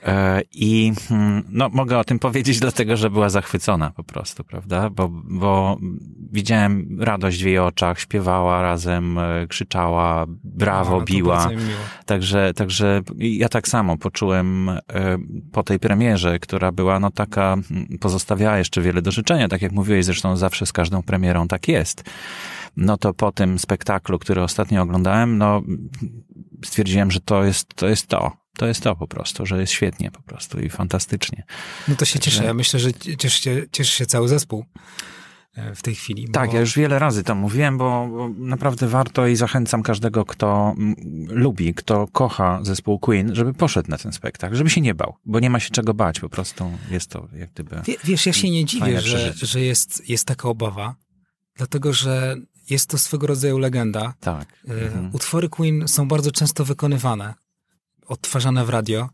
E, 0.04 0.42
I 0.52 0.92
hmm, 1.08 1.44
no, 1.48 1.68
mogę 1.68 1.98
o 1.98 2.04
tym 2.04 2.18
powiedzieć, 2.18 2.60
dlatego 2.66 2.96
że 2.96 3.10
była 3.10 3.28
zachwycona 3.28 3.90
po 3.90 4.04
prostu, 4.04 4.44
prawda? 4.44 4.90
Bo, 4.90 5.08
bo 5.12 5.78
widziałem 6.32 6.98
radość 7.00 7.42
w 7.42 7.46
jej 7.46 7.58
oczach, 7.58 8.00
śpiewała 8.00 8.62
razem, 8.62 9.18
e, 9.18 9.46
krzyczała, 9.46 10.26
brawo, 10.44 10.98
no, 10.98 11.04
biła. 11.04 11.48
Także, 12.06 12.54
także 12.54 13.02
ja 13.18 13.48
tak 13.48 13.68
samo 13.68 13.98
poczułem 13.98 14.68
e, 14.68 14.78
po 15.52 15.62
tej 15.62 15.78
premierze, 15.78 16.38
która 16.38 16.72
była 16.72 17.00
no 17.00 17.10
taka, 17.10 17.56
hmm, 17.68 17.98
pozostawiała 18.00 18.58
jeszcze 18.58 18.80
wiele 18.80 19.02
do 19.02 19.10
życzenia, 19.10 19.48
tak 19.48 19.62
jak 19.62 19.72
mówiłeś, 19.72 20.04
zresztą 20.04 20.36
zawsze 20.36 20.66
z 20.66 20.72
każdą 20.72 21.02
premierą 21.02 21.48
tak 21.48 21.68
jest. 21.68 22.04
No 22.76 22.96
to 22.96 23.14
po 23.14 23.32
tym 23.32 23.58
spektaklu, 23.58 24.18
który 24.18 24.42
ostatnio 24.42 24.82
oglądałem, 24.82 25.38
no 25.38 25.62
stwierdziłem, 26.64 27.10
że 27.10 27.20
to 27.20 27.44
jest 27.44 27.74
to. 27.74 27.88
Jest 27.88 28.06
to 28.06 28.43
to 28.56 28.66
jest 28.66 28.80
to 28.80 28.96
po 28.96 29.08
prostu, 29.08 29.46
że 29.46 29.60
jest 29.60 29.72
świetnie 29.72 30.10
po 30.10 30.22
prostu 30.22 30.60
i 30.60 30.70
fantastycznie. 30.70 31.44
No 31.88 31.94
to 31.94 32.04
się 32.04 32.18
cieszę. 32.18 32.44
Ja 32.44 32.54
myślę, 32.54 32.80
że 32.80 32.94
cieszy 32.94 33.42
się, 33.42 33.62
cieszy 33.72 33.96
się 33.96 34.06
cały 34.06 34.28
zespół 34.28 34.64
e, 35.54 35.74
w 35.74 35.82
tej 35.82 35.94
chwili. 35.94 36.26
Bo... 36.26 36.32
Tak, 36.32 36.52
ja 36.52 36.60
już 36.60 36.76
wiele 36.76 36.98
razy 36.98 37.24
to 37.24 37.34
mówiłem, 37.34 37.78
bo, 37.78 38.08
bo 38.08 38.28
naprawdę 38.28 38.88
warto 38.88 39.26
i 39.26 39.36
zachęcam 39.36 39.82
każdego, 39.82 40.24
kto 40.24 40.74
m, 40.78 40.94
lubi, 41.28 41.74
kto 41.74 42.06
kocha 42.12 42.58
zespół 42.62 42.98
Queen, 42.98 43.34
żeby 43.34 43.54
poszedł 43.54 43.90
na 43.90 43.98
ten 43.98 44.12
spektakl, 44.12 44.56
żeby 44.56 44.70
się 44.70 44.80
nie 44.80 44.94
bał, 44.94 45.16
bo 45.24 45.40
nie 45.40 45.50
ma 45.50 45.60
się 45.60 45.70
czego 45.70 45.94
bać, 45.94 46.20
po 46.20 46.28
prostu 46.28 46.70
jest 46.90 47.10
to 47.10 47.28
jak 47.36 47.50
gdyby... 47.50 47.82
Wie, 47.86 47.96
wiesz, 48.04 48.26
ja 48.26 48.32
się 48.32 48.50
nie 48.50 48.64
dziwię, 48.64 49.00
że, 49.00 49.32
że 49.32 49.60
jest, 49.60 50.08
jest 50.08 50.26
taka 50.26 50.48
obawa, 50.48 50.94
dlatego 51.56 51.92
że 51.92 52.36
jest 52.70 52.90
to 52.90 52.98
swego 52.98 53.26
rodzaju 53.26 53.58
legenda. 53.58 54.14
Tak. 54.20 54.48
E, 54.68 54.72
mhm. 54.72 55.10
Utwory 55.12 55.48
Queen 55.48 55.88
są 55.88 56.08
bardzo 56.08 56.32
często 56.32 56.64
wykonywane 56.64 57.34
odtwarzane 58.06 58.64
w 58.64 58.68
radio. 58.68 59.08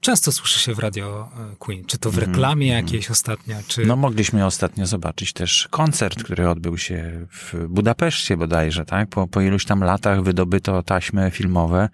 Często 0.00 0.32
słyszy 0.32 0.58
się 0.58 0.74
w 0.74 0.78
radio 0.78 1.28
e, 1.52 1.56
Queen, 1.56 1.84
czy 1.84 1.98
to 1.98 2.10
w 2.10 2.14
mhm, 2.14 2.32
reklamie 2.32 2.72
mm, 2.72 2.84
jakiejś 2.84 3.10
ostatnio, 3.10 3.56
czy... 3.68 3.86
No 3.86 3.96
mogliśmy 3.96 4.46
ostatnio 4.46 4.86
zobaczyć 4.86 5.32
też 5.32 5.68
koncert, 5.70 6.22
który 6.22 6.48
odbył 6.48 6.78
się 6.78 7.26
w 7.30 7.66
Budapeszcie 7.68 8.36
bodajże, 8.36 8.84
tak? 8.84 9.08
Po, 9.08 9.26
po 9.26 9.40
iluś 9.40 9.64
tam 9.64 9.80
latach 9.80 10.22
wydobyto 10.22 10.82
taśmy 10.82 11.30
filmowe 11.30 11.88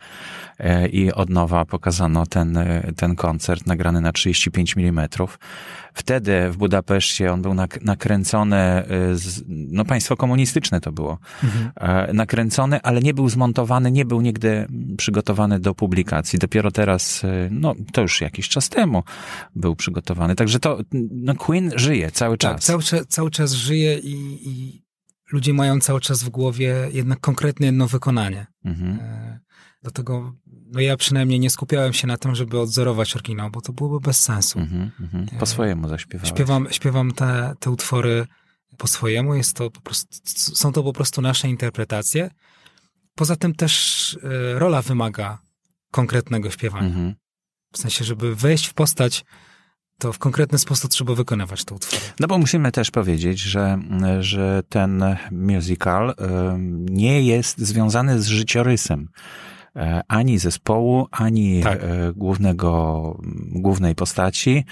e, 0.58 0.88
i 0.88 1.12
od 1.12 1.30
nowa 1.30 1.64
pokazano 1.64 2.26
ten, 2.26 2.56
e, 2.56 2.92
ten 2.96 3.16
koncert 3.16 3.66
nagrany 3.66 4.00
na 4.00 4.12
35 4.12 4.76
mm. 4.76 5.08
Wtedy 5.94 6.50
w 6.50 6.57
Budapeszcie 6.57 7.33
on 7.33 7.42
był 7.42 7.55
nakręcony, 7.83 8.83
z, 9.14 9.42
no 9.48 9.85
państwo 9.85 10.16
komunistyczne 10.16 10.81
to 10.81 10.92
było, 10.92 11.18
mhm. 11.44 12.16
nakręcony, 12.16 12.83
ale 12.83 13.00
nie 13.00 13.14
był 13.14 13.28
zmontowany, 13.28 13.92
nie 13.92 14.05
był 14.05 14.20
nigdy 14.20 14.66
przygotowany 14.96 15.61
do 15.61 15.74
publikacji. 15.74 16.38
Dopiero 16.38 16.70
teraz, 16.70 17.22
no 17.50 17.74
to 17.92 18.02
już 18.02 18.20
jakiś 18.20 18.48
czas 18.48 18.68
temu 18.68 19.02
był 19.57 19.76
przygotowany. 19.76 20.35
Także 20.35 20.61
to, 20.61 20.78
no 21.11 21.35
Queen 21.35 21.72
żyje 21.76 22.11
cały 22.11 22.38
tak, 22.38 22.52
czas. 22.52 22.64
Cały, 22.64 23.07
cały 23.07 23.31
czas 23.31 23.52
żyje 23.52 23.98
i, 23.98 24.38
i 24.48 24.83
ludzie 25.33 25.55
mają 25.55 25.81
cały 25.81 26.00
czas 26.00 26.22
w 26.22 26.28
głowie 26.28 26.74
jednak 26.92 27.20
konkretne 27.20 27.66
jedno 27.66 27.88
wykonanie. 27.88 28.46
Mhm. 28.64 28.98
E, 29.83 29.90
dlatego 29.90 30.33
no 30.47 30.81
ja 30.81 30.97
przynajmniej 30.97 31.40
nie 31.40 31.51
skupiałem 31.51 31.92
się 31.92 32.07
na 32.07 32.16
tym, 32.16 32.35
żeby 32.35 32.61
odzorować 32.61 33.16
oryginał, 33.16 33.51
bo 33.51 33.61
to 33.61 33.73
byłoby 33.73 34.01
bez 34.01 34.21
sensu. 34.21 34.59
Mhm, 34.59 34.90
mhm. 35.01 35.27
Po 35.38 35.47
swojemu 35.47 35.88
zaśpiewałeś. 35.88 36.31
Śpiewam, 36.31 36.66
śpiewam 36.71 37.12
te, 37.12 37.55
te 37.61 37.71
utwory 37.71 38.27
po 38.79 38.87
swojemu, 38.87 39.35
jest 39.35 39.57
to 39.57 39.71
po 39.71 39.81
prostu, 39.81 40.09
są 40.55 40.73
to 40.73 40.83
po 40.83 40.92
prostu 40.92 41.23
nasze 41.23 41.49
interpretacje. 41.49 42.31
Poza 43.14 43.37
tym 43.37 43.55
też 43.55 44.14
y, 44.14 44.18
rola 44.59 44.83
wymaga 44.83 45.38
konkretnego 45.90 46.51
śpiewania. 46.51 46.87
Mhm. 46.87 47.14
W 47.73 47.79
sensie, 47.79 48.05
żeby 48.05 48.37
wejść 48.37 48.66
w 48.66 48.75
postać, 48.75 49.25
to 49.99 50.12
w 50.12 50.18
konkretny 50.18 50.59
sposób 50.59 50.90
trzeba 50.90 51.14
wykonywać 51.14 51.64
to 51.64 51.75
utwory. 51.75 52.03
No 52.21 52.27
bo 52.27 52.38
musimy 52.38 52.73
też 52.73 52.90
powiedzieć, 52.90 53.40
że, 53.40 53.79
że 54.21 54.62
ten 54.68 55.05
musical 55.31 56.11
y, 56.11 56.14
nie 56.90 57.23
jest 57.23 57.59
związany 57.59 58.23
z 58.23 58.27
życiorysem 58.27 59.09
e, 59.09 59.52
ani 60.08 60.38
zespołu, 60.38 61.06
ani 61.11 61.62
Tak. 61.62 61.78
e, 61.82 62.12
głównego, 62.16 63.18
głównej 63.52 63.94
postaci. 63.94 64.64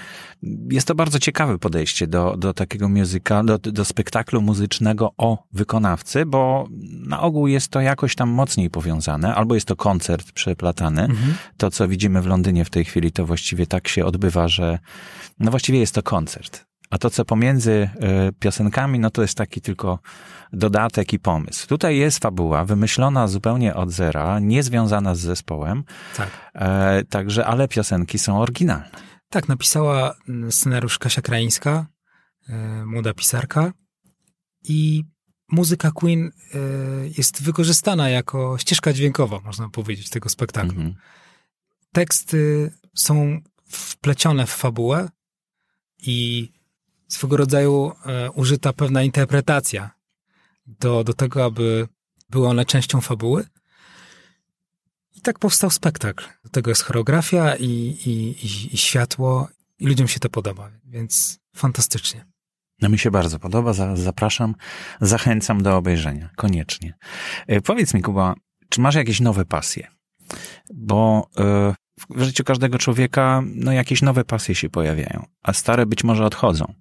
Jest 0.71 0.87
to 0.87 0.95
bardzo 0.95 1.19
ciekawe 1.19 1.59
podejście 1.59 2.07
do, 2.07 2.37
do 2.37 2.53
takiego 2.53 2.89
muzyka, 2.89 3.43
do, 3.43 3.57
do 3.57 3.85
spektaklu 3.85 4.41
muzycznego 4.41 5.13
o 5.17 5.43
wykonawcy, 5.53 6.25
bo 6.25 6.67
na 7.07 7.21
ogół 7.21 7.47
jest 7.47 7.67
to 7.67 7.81
jakoś 7.81 8.15
tam 8.15 8.29
mocniej 8.29 8.69
powiązane, 8.69 9.35
albo 9.35 9.55
jest 9.55 9.67
to 9.67 9.75
koncert 9.75 10.31
przeplatany. 10.31 11.01
Mhm. 11.01 11.33
To, 11.57 11.71
co 11.71 11.87
widzimy 11.87 12.21
w 12.21 12.27
Londynie 12.27 12.65
w 12.65 12.69
tej 12.69 12.85
chwili, 12.85 13.11
to 13.11 13.25
właściwie 13.25 13.67
tak 13.67 13.87
się 13.87 14.05
odbywa, 14.05 14.47
że 14.47 14.79
no 15.39 15.51
właściwie 15.51 15.79
jest 15.79 15.95
to 15.95 16.03
koncert. 16.03 16.70
A 16.91 16.97
to, 16.97 17.09
co 17.09 17.25
pomiędzy 17.25 17.71
e, 17.71 18.31
piosenkami, 18.31 18.99
no 18.99 19.09
to 19.09 19.21
jest 19.21 19.37
taki 19.37 19.61
tylko 19.61 19.99
dodatek 20.53 21.13
i 21.13 21.19
pomysł. 21.19 21.67
Tutaj 21.67 21.97
jest 21.97 22.19
fabuła 22.19 22.65
wymyślona 22.65 23.27
zupełnie 23.27 23.75
od 23.75 23.91
zera, 23.91 24.39
niezwiązana 24.39 25.15
z 25.15 25.19
zespołem, 25.19 25.83
Tak. 26.17 26.51
e, 26.55 27.03
także, 27.03 27.45
ale 27.45 27.67
piosenki 27.67 28.19
są 28.19 28.41
oryginalne. 28.41 28.89
Tak, 29.29 29.47
napisała 29.47 30.15
mm, 30.29 30.51
scenariusz 30.51 30.99
Kasia 30.99 31.21
Kraińska, 31.21 31.87
e, 32.49 32.85
młoda 32.85 33.13
pisarka 33.13 33.73
i 34.63 35.03
muzyka 35.51 35.91
Queen 35.91 36.31
e, 36.53 36.57
jest 37.17 37.43
wykorzystana 37.43 38.09
jako 38.09 38.57
ścieżka 38.57 38.93
dźwiękowa, 38.93 39.39
można 39.39 39.69
powiedzieć, 39.69 40.09
tego 40.09 40.29
spektaklu. 40.29 40.71
Mhm. 40.71 40.95
Teksty 41.93 42.71
są 42.95 43.39
wplecione 43.69 44.45
w 44.47 44.51
fabułę 44.51 45.09
i 45.99 46.49
swego 47.13 47.37
rodzaju 47.37 47.91
e, 48.05 48.31
użyta 48.31 48.73
pewna 48.73 49.03
interpretacja 49.03 49.91
do, 50.65 51.03
do 51.03 51.13
tego, 51.13 51.45
aby 51.45 51.87
były 52.29 52.47
one 52.47 52.65
częścią 52.65 53.01
fabuły. 53.01 53.45
I 55.15 55.21
tak 55.21 55.39
powstał 55.39 55.69
spektakl. 55.69 56.25
Do 56.43 56.49
tego 56.49 56.71
jest 56.71 56.83
choreografia 56.83 57.55
i, 57.55 57.65
i, 57.65 58.09
i, 58.45 58.75
i 58.75 58.77
światło 58.77 59.47
i 59.79 59.87
ludziom 59.87 60.07
się 60.07 60.19
to 60.19 60.29
podoba, 60.29 60.71
więc 60.85 61.39
fantastycznie. 61.55 62.25
No 62.81 62.89
mi 62.89 62.99
się 62.99 63.11
bardzo 63.11 63.39
podoba, 63.39 63.73
za- 63.73 63.95
zapraszam, 63.95 64.55
zachęcam 65.01 65.63
do 65.63 65.77
obejrzenia, 65.77 66.29
koniecznie. 66.35 66.93
E, 67.47 67.61
Powiedz 67.61 67.93
mi, 67.93 68.01
Kuba, 68.01 68.35
czy 68.69 68.81
masz 68.81 68.95
jakieś 68.95 69.19
nowe 69.19 69.45
pasje? 69.45 69.87
Bo 70.73 71.29
e, 71.37 71.75
w 72.09 72.23
życiu 72.23 72.43
każdego 72.43 72.77
człowieka, 72.77 73.41
no 73.45 73.71
jakieś 73.71 74.01
nowe 74.01 74.23
pasje 74.25 74.55
się 74.55 74.69
pojawiają, 74.69 75.25
a 75.43 75.53
stare 75.53 75.85
być 75.85 76.03
może 76.03 76.25
odchodzą. 76.25 76.73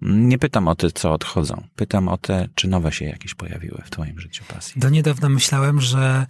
Nie 0.00 0.38
pytam 0.38 0.68
o 0.68 0.74
te, 0.74 0.90
co 0.90 1.12
odchodzą. 1.12 1.68
Pytam 1.76 2.08
o 2.08 2.16
te, 2.16 2.48
czy 2.54 2.68
nowe 2.68 2.92
się 2.92 3.04
jakieś 3.04 3.34
pojawiły 3.34 3.82
w 3.84 3.90
twoim 3.90 4.20
życiu 4.20 4.44
pasji. 4.48 4.80
Do 4.80 4.88
niedawna 4.88 5.28
myślałem, 5.28 5.80
że 5.80 6.26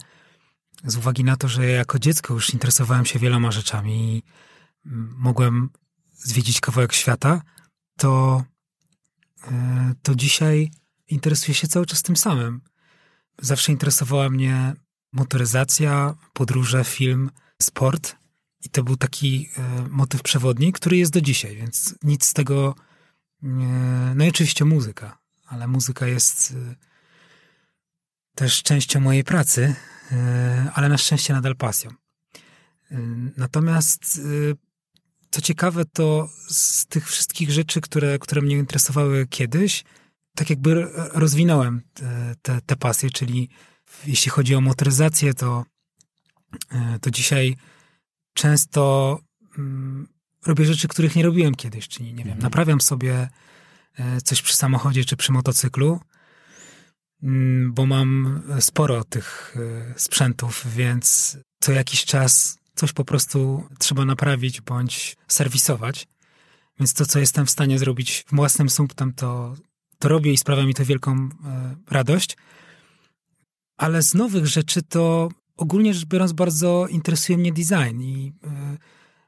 z 0.83 0.97
uwagi 0.97 1.23
na 1.23 1.37
to, 1.37 1.47
że 1.47 1.65
ja 1.65 1.75
jako 1.75 1.99
dziecko 1.99 2.33
już 2.33 2.53
interesowałem 2.53 3.05
się 3.05 3.19
wieloma 3.19 3.51
rzeczami 3.51 4.17
i 4.17 4.23
mm, 4.85 5.15
mogłem 5.17 5.69
zwiedzić 6.13 6.61
kawałek 6.61 6.93
świata, 6.93 7.41
to, 7.97 8.43
e, 9.51 9.93
to 10.01 10.15
dzisiaj 10.15 10.71
interesuję 11.07 11.55
się 11.55 11.67
cały 11.67 11.85
czas 11.85 12.01
tym 12.01 12.15
samym. 12.15 12.61
Zawsze 13.41 13.71
interesowała 13.71 14.29
mnie 14.29 14.73
motoryzacja, 15.13 16.15
podróże, 16.33 16.83
film, 16.83 17.31
sport 17.61 18.15
i 18.61 18.69
to 18.69 18.83
był 18.83 18.97
taki 18.97 19.49
e, 19.57 19.87
motyw 19.89 20.21
przewodni, 20.21 20.73
który 20.73 20.97
jest 20.97 21.11
do 21.11 21.21
dzisiaj, 21.21 21.55
więc 21.55 21.95
nic 22.03 22.25
z 22.25 22.33
tego. 22.33 22.75
No 24.15 24.25
i 24.25 24.29
oczywiście 24.29 24.65
muzyka, 24.65 25.17
ale 25.45 25.67
muzyka 25.67 26.07
jest 26.07 26.51
e, 26.51 26.75
też 28.35 28.63
częścią 28.63 28.99
mojej 28.99 29.23
pracy, 29.23 29.75
e, 30.11 30.71
ale 30.73 30.89
na 30.89 30.97
szczęście 30.97 31.33
nadal 31.33 31.55
pasją. 31.55 31.91
E, 32.91 32.97
Natomiast 33.37 34.21
co 35.31 35.41
ciekawe, 35.41 35.85
to 35.85 36.29
z 36.47 36.85
tych 36.85 37.07
wszystkich 37.07 37.51
rzeczy, 37.51 37.81
które, 37.81 38.19
które 38.19 38.41
mnie 38.41 38.57
interesowały 38.57 39.27
kiedyś, 39.27 39.83
tak 40.35 40.49
jakby 40.49 40.91
rozwinąłem 41.13 41.81
te, 41.93 42.35
te, 42.41 42.61
te 42.61 42.75
pasje, 42.75 43.09
czyli 43.09 43.49
jeśli 44.05 44.31
chodzi 44.31 44.55
o 44.55 44.61
motoryzację, 44.61 45.33
to, 45.33 45.65
to 47.01 47.11
dzisiaj 47.11 47.55
często 48.33 49.19
mm, 49.57 50.07
robię 50.45 50.65
rzeczy, 50.65 50.87
których 50.87 51.15
nie 51.15 51.23
robiłem 51.23 51.55
kiedyś, 51.55 51.87
czyli 51.87 52.05
nie 52.05 52.23
wiem, 52.23 52.27
Mhm. 52.33 52.41
naprawiam 52.43 52.81
sobie 52.81 53.29
e, 53.97 54.21
coś 54.21 54.41
przy 54.41 54.55
samochodzie 54.57 55.05
czy 55.05 55.17
przy 55.17 55.31
motocyklu, 55.31 55.99
Mm, 57.23 57.73
bo 57.73 57.85
mam 57.85 58.41
sporo 58.59 59.03
tych 59.03 59.55
e, 59.89 59.93
sprzętów, 59.99 60.65
więc 60.75 61.37
co 61.59 61.71
jakiś 61.71 62.05
czas 62.05 62.57
coś 62.75 62.93
po 62.93 63.05
prostu 63.05 63.63
trzeba 63.79 64.05
naprawić 64.05 64.61
bądź 64.61 65.17
serwisować. 65.27 66.07
Więc 66.79 66.93
to, 66.93 67.05
co 67.05 67.19
jestem 67.19 67.45
w 67.45 67.51
stanie 67.51 67.79
zrobić 67.79 68.23
w 68.27 68.35
własnym 68.35 68.69
sumptem, 68.69 69.13
to, 69.13 69.55
to 69.99 70.09
robię 70.09 70.33
i 70.33 70.37
sprawia 70.37 70.63
mi 70.65 70.73
to 70.73 70.85
wielką 70.85 71.11
e, 71.45 71.75
radość. 71.89 72.37
Ale 73.77 74.01
z 74.03 74.13
nowych 74.13 74.47
rzeczy 74.47 74.81
to 74.81 75.29
ogólnie 75.57 75.93
rzecz 75.93 76.05
biorąc 76.05 76.33
bardzo 76.33 76.87
interesuje 76.89 77.37
mnie 77.37 77.53
design 77.53 78.01
i 78.01 78.33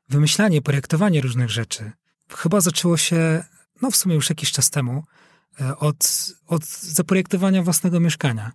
wymyślanie, 0.09 0.61
projektowanie 0.61 1.21
różnych 1.21 1.49
rzeczy. 1.49 1.91
Chyba 2.35 2.61
zaczęło 2.61 2.97
się, 2.97 3.43
no 3.81 3.91
w 3.91 3.95
sumie 3.95 4.15
już 4.15 4.29
jakiś 4.29 4.51
czas 4.51 4.69
temu, 4.69 5.03
e, 5.61 5.77
od, 5.77 6.29
od 6.47 6.65
zaprojektowania 6.65 7.63
własnego 7.63 7.99
mieszkania. 7.99 8.51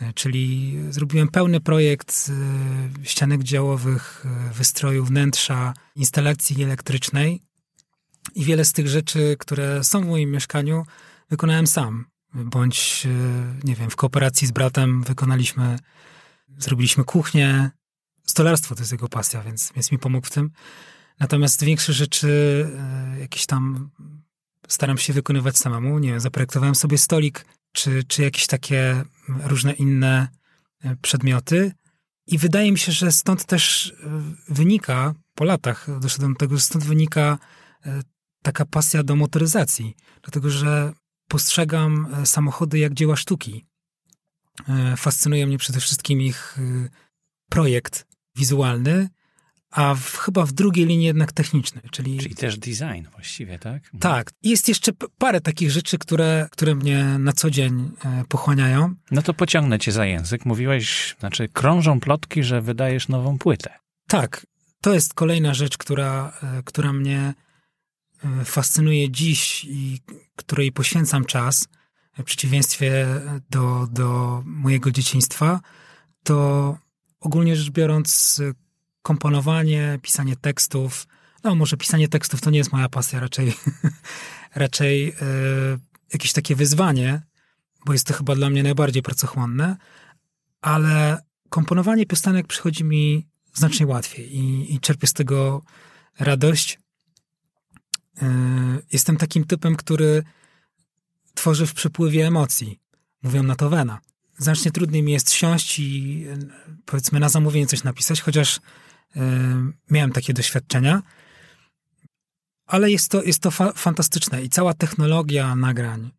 E, 0.00 0.12
Czyli 0.12 0.74
zrobiłem 0.90 1.28
pełny 1.28 1.60
projekt 1.60 2.30
e, 2.30 3.06
ścianek 3.06 3.42
działowych, 3.42 4.24
wystroju 4.54 5.04
wnętrza, 5.04 5.74
instalacji 5.96 6.64
elektrycznej 6.64 7.42
i 8.34 8.44
wiele 8.44 8.64
z 8.64 8.72
tych 8.72 8.88
rzeczy, 8.88 9.36
które 9.38 9.84
są 9.84 10.00
w 10.00 10.06
moim 10.06 10.30
mieszkaniu, 10.30 10.86
wykonałem 11.30 11.66
sam. 11.66 12.04
Bądź, 12.34 13.06
nie 13.64 13.74
wiem, 13.74 13.90
w 13.90 13.96
kooperacji 13.96 14.46
z 14.46 14.50
bratem 14.50 15.02
wykonaliśmy, 15.02 15.78
zrobiliśmy 16.58 17.04
kuchnię. 17.04 17.70
Stolarstwo 18.26 18.74
to 18.74 18.80
jest 18.80 18.92
jego 18.92 19.08
pasja, 19.08 19.42
więc, 19.42 19.72
więc 19.74 19.92
mi 19.92 19.98
pomógł 19.98 20.26
w 20.26 20.30
tym. 20.30 20.50
Natomiast 21.20 21.64
większe 21.64 21.92
rzeczy, 21.92 22.66
e, 22.78 23.20
jakieś 23.20 23.46
tam 23.46 23.90
staram 24.68 24.98
się 24.98 25.12
wykonywać 25.12 25.58
samemu. 25.58 25.98
Nie 25.98 26.10
wiem, 26.10 26.20
zaprojektowałem 26.20 26.74
sobie 26.74 26.98
stolik, 26.98 27.44
czy, 27.72 28.04
czy 28.04 28.22
jakieś 28.22 28.46
takie 28.46 29.04
różne 29.28 29.72
inne 29.72 30.28
e, 30.84 30.96
przedmioty. 30.96 31.72
I 32.26 32.38
wydaje 32.38 32.72
mi 32.72 32.78
się, 32.78 32.92
że 32.92 33.12
stąd 33.12 33.44
też 33.44 33.94
e, 34.02 34.54
wynika, 34.54 35.14
po 35.34 35.44
latach 35.44 36.00
doszedłem 36.00 36.32
do 36.32 36.38
tego, 36.38 36.56
że 36.56 36.62
stąd 36.62 36.84
wynika 36.84 37.38
taka 38.42 38.64
pasja 38.64 39.02
do 39.02 39.16
motoryzacji. 39.16 39.96
Dlatego, 40.22 40.50
że 40.50 40.92
postrzegam 41.28 42.16
samochody 42.24 42.78
jak 42.78 42.94
dzieła 42.94 43.16
sztuki. 43.16 43.64
Fascynuje 44.96 45.46
mnie 45.46 45.58
przede 45.58 45.80
wszystkim 45.80 46.20
ich 46.20 46.58
projekt 47.48 48.06
wizualny, 48.36 49.08
a 49.70 49.94
w, 49.94 50.16
chyba 50.16 50.46
w 50.46 50.52
drugiej 50.52 50.86
linii 50.86 51.06
jednak 51.06 51.32
techniczny, 51.32 51.80
czyli, 51.90 52.18
Czyli 52.18 52.34
też 52.34 52.58
design 52.58 53.06
właściwie, 53.12 53.58
tak? 53.58 53.82
tak. 54.00 54.30
Jest 54.42 54.68
jeszcze 54.68 54.92
parę 55.18 55.40
takich 55.40 55.70
rzeczy, 55.70 55.98
które, 55.98 56.48
które 56.52 56.74
mnie 56.74 57.04
na 57.18 57.32
co 57.32 57.50
dzień 57.50 57.90
e, 58.04 58.24
pochłaniają. 58.28 58.94
No 59.10 59.22
to 59.22 59.34
pociągnę 59.34 59.78
cię 59.78 59.92
za 59.92 60.06
język. 60.06 60.46
Mówiłeś, 60.46 61.16
znaczy 61.20 61.48
krążą 61.48 62.00
plotki, 62.00 62.42
że 62.42 62.60
wydajesz 62.60 63.08
nową 63.08 63.38
płytę. 63.38 63.70
Tak, 64.08 64.46
to 64.80 64.94
jest 64.94 65.14
kolejna 65.14 65.54
rzecz, 65.54 65.78
która, 65.78 66.32
e, 66.42 66.62
która 66.62 66.92
mnie 66.92 67.34
e, 68.24 68.44
fascynuje 68.44 69.10
dziś 69.10 69.64
i 69.64 70.00
której 70.36 70.72
poświęcam 70.72 71.24
czas, 71.24 71.68
w 72.18 72.24
przeciwieństwie 72.24 73.06
do, 73.50 73.88
do 73.90 74.42
mojego 74.46 74.90
dzieciństwa, 74.90 75.60
to 76.22 76.78
ogólnie 77.20 77.56
rzecz 77.56 77.70
biorąc 77.70 78.40
komponowanie, 79.02 79.98
pisanie 80.02 80.36
tekstów, 80.36 81.06
no 81.44 81.54
może 81.54 81.76
pisanie 81.76 82.08
tekstów 82.08 82.40
to 82.40 82.50
nie 82.50 82.58
jest 82.58 82.72
moja 82.72 82.88
pasja, 82.88 83.20
raczej, 83.20 83.52
raczej 84.54 85.08
e, 85.08 85.14
jakieś 86.12 86.32
takie 86.32 86.56
wyzwanie, 86.56 87.22
bo 87.86 87.92
jest 87.92 88.06
to 88.06 88.14
chyba 88.14 88.34
dla 88.34 88.50
mnie 88.50 88.62
najbardziej 88.62 89.02
pracochłonne, 89.02 89.76
ale 90.60 91.22
komponowanie 91.48 92.06
piosenek 92.06 92.46
przychodzi 92.46 92.84
mi 92.84 93.26
znacznie 93.54 93.86
łatwiej 93.86 94.36
i, 94.36 94.74
i 94.74 94.80
czerpię 94.80 95.06
z 95.06 95.12
tego 95.12 95.62
radość. 96.18 96.78
Yy, 98.22 98.28
Jestem 98.92 99.16
takim 99.16 99.44
typem, 99.44 99.76
który 99.76 100.22
tworzy 101.34 101.66
w 101.66 101.74
przepływie 101.74 102.26
emocji. 102.26 102.80
Mówią 103.22 103.42
na 103.42 103.56
to 103.56 103.70
wena. 103.70 104.00
Znacznie 104.38 104.70
trudniej 104.70 105.02
mi 105.02 105.12
jest 105.12 105.32
siąść 105.32 105.78
i 105.78 106.24
powiedzmy 106.84 107.20
na 107.20 107.28
zamówienie 107.28 107.66
coś 107.66 107.84
napisać, 107.84 108.20
chociaż 108.20 108.60
yy, 109.14 109.22
miałem 109.90 110.12
takie 110.12 110.32
doświadczenia. 110.32 111.02
Ale 112.66 112.90
jest 112.90 113.10
to, 113.10 113.22
jest 113.22 113.40
to 113.40 113.50
fa- 113.50 113.72
fantastyczne 113.72 114.42
i 114.42 114.48
cała 114.48 114.74
technologia 114.74 115.56
nagrań 115.56 116.10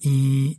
i, 0.00 0.56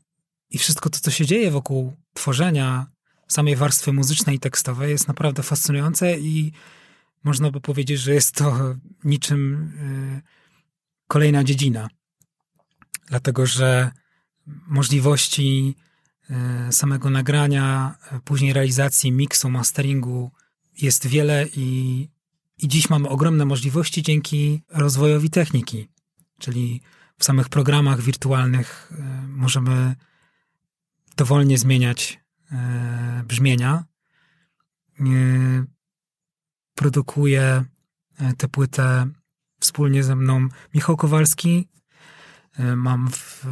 i 0.50 0.58
wszystko 0.58 0.90
to, 0.90 1.00
co 1.00 1.12
się 1.12 1.26
dzieje 1.26 1.52
wokół 1.52 1.94
tworzenia 2.14 2.88
samej 3.28 3.56
warstwy 3.56 3.94
muzycznej 3.94 4.36
i 4.36 4.40
tekstowej 4.40 4.92
jest 4.92 5.08
naprawdę 5.08 5.44
fascynujące 5.44 6.20
i 6.20 6.52
można 7.24 7.52
by 7.52 7.62
powiedzieć, 7.62 8.00
że 8.00 8.14
jest 8.14 8.36
to 8.36 8.76
niczym 9.04 9.72
y, 10.18 10.22
kolejna 11.08 11.44
dziedzina. 11.44 11.88
Dlatego, 13.08 13.46
że 13.46 13.92
możliwości 14.68 15.76
y, 15.78 15.87
samego 16.72 17.10
nagrania, 17.10 17.96
później 18.24 18.54
realizacji, 18.54 19.12
miksu, 19.12 19.50
masteringu 19.50 20.32
jest 20.82 21.08
wiele 21.08 21.46
i, 21.56 22.10
i 22.58 22.68
dziś 22.68 22.90
mamy 22.90 23.10
ogromne 23.10 23.46
możliwości 23.46 24.04
dzięki 24.04 24.62
rozwojowi 24.70 25.30
techniki. 25.30 25.88
Czyli 26.40 26.82
w 27.18 27.26
samych 27.26 27.50
programach 27.50 28.02
wirtualnych 28.02 28.92
y, 28.92 29.28
możemy 29.28 29.96
dowolnie 31.18 31.58
zmieniać 31.58 32.20
brzmienia 33.26 33.84
produkuje 36.78 37.66
e, 38.18 38.34
tę 38.34 38.48
płytę 38.48 39.08
wspólnie 39.60 40.04
ze 40.04 40.16
mną 40.16 40.48
Michał 40.74 40.98
Kowalski. 40.98 41.68
E, 42.58 42.76
mam 42.76 43.10
w, 43.12 43.46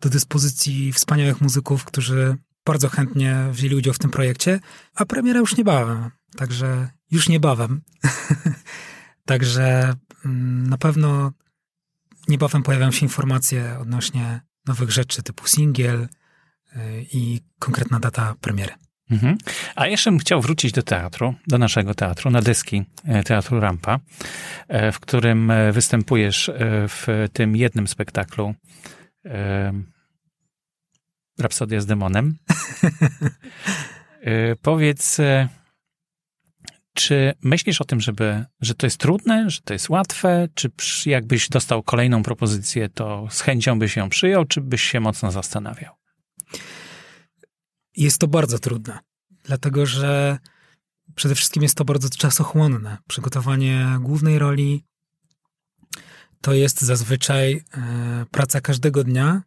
do 0.00 0.08
dyspozycji 0.08 0.92
wspaniałych 0.92 1.40
muzyków, 1.40 1.84
którzy 1.84 2.36
bardzo 2.64 2.88
chętnie 2.88 3.48
wzięli 3.52 3.76
udział 3.76 3.94
w 3.94 3.98
tym 3.98 4.10
projekcie, 4.10 4.60
a 4.94 5.04
premiera 5.04 5.40
już 5.40 5.56
niebawem, 5.56 6.10
także 6.36 6.88
już 7.10 7.28
niebawem. 7.28 7.80
także 9.24 9.94
mm, 10.24 10.66
na 10.66 10.78
pewno 10.78 11.32
niebawem 12.28 12.62
pojawią 12.62 12.90
się 12.90 13.06
informacje 13.06 13.78
odnośnie 13.78 14.40
nowych 14.66 14.90
rzeczy 14.90 15.22
typu 15.22 15.46
singiel 15.46 16.08
e, 16.72 17.02
i 17.02 17.40
konkretna 17.58 18.00
data 18.00 18.34
premiery. 18.40 18.74
Mhm. 19.10 19.38
A 19.76 19.86
jeszcze 19.86 20.10
bym 20.10 20.18
chciał 20.18 20.40
wrócić 20.40 20.72
do 20.72 20.82
teatru, 20.82 21.34
do 21.46 21.58
naszego 21.58 21.94
teatru, 21.94 22.30
na 22.30 22.42
deski 22.42 22.84
e, 23.04 23.22
Teatru 23.22 23.60
Rampa, 23.60 24.00
e, 24.68 24.92
w 24.92 25.00
którym 25.00 25.50
e, 25.50 25.72
występujesz 25.72 26.50
w 26.88 27.28
tym 27.32 27.56
jednym 27.56 27.88
spektaklu 27.88 28.54
Rapsodia 31.38 31.80
z 31.80 31.86
demonem. 31.86 32.38
Powiedz, 34.62 35.18
czy 36.94 37.34
myślisz 37.42 37.80
o 37.80 37.84
tym, 37.84 38.00
żeby, 38.00 38.44
że 38.60 38.74
to 38.74 38.86
jest 38.86 38.98
trudne, 38.98 39.50
że 39.50 39.60
to 39.60 39.72
jest 39.72 39.88
łatwe, 39.88 40.48
czy 40.54 40.70
jakbyś 41.06 41.48
dostał 41.48 41.82
kolejną 41.82 42.22
propozycję, 42.22 42.88
to 42.88 43.26
z 43.30 43.40
chęcią 43.40 43.78
byś 43.78 43.96
ją 43.96 44.08
przyjął, 44.08 44.44
czy 44.44 44.60
byś 44.60 44.82
się 44.82 45.00
mocno 45.00 45.30
zastanawiał? 45.30 46.01
Jest 47.96 48.18
to 48.18 48.28
bardzo 48.28 48.58
trudne, 48.58 48.98
dlatego 49.44 49.86
że 49.86 50.38
przede 51.14 51.34
wszystkim 51.34 51.62
jest 51.62 51.74
to 51.74 51.84
bardzo 51.84 52.08
czasochłonne. 52.08 52.98
Przygotowanie 53.08 53.98
głównej 54.00 54.38
roli 54.38 54.84
to 56.40 56.52
jest 56.52 56.80
zazwyczaj 56.80 57.52
e, 57.74 58.26
praca 58.30 58.60
każdego 58.60 59.04
dnia. 59.04 59.42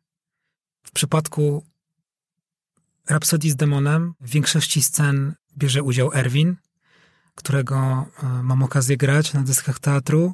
W 0.83 0.91
przypadku 0.91 1.65
Rapsodii 3.09 3.51
z 3.51 3.55
demonem 3.55 4.13
w 4.21 4.29
większości 4.29 4.81
scen 4.81 5.35
bierze 5.57 5.83
udział 5.83 6.13
Erwin, 6.13 6.55
którego 7.35 7.77
e, 8.23 8.43
mam 8.43 8.63
okazję 8.63 8.97
grać 8.97 9.33
na 9.33 9.43
dyskach 9.43 9.79
teatru, 9.79 10.33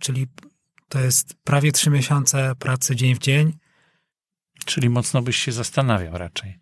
czyli 0.00 0.26
to 0.88 1.00
jest 1.00 1.34
prawie 1.44 1.72
trzy 1.72 1.90
miesiące 1.90 2.54
pracy 2.58 2.96
dzień 2.96 3.14
w 3.14 3.18
dzień. 3.18 3.58
Czyli 4.64 4.88
mocno 4.88 5.22
byś 5.22 5.36
się 5.36 5.52
zastanawiał 5.52 6.18
raczej. 6.18 6.58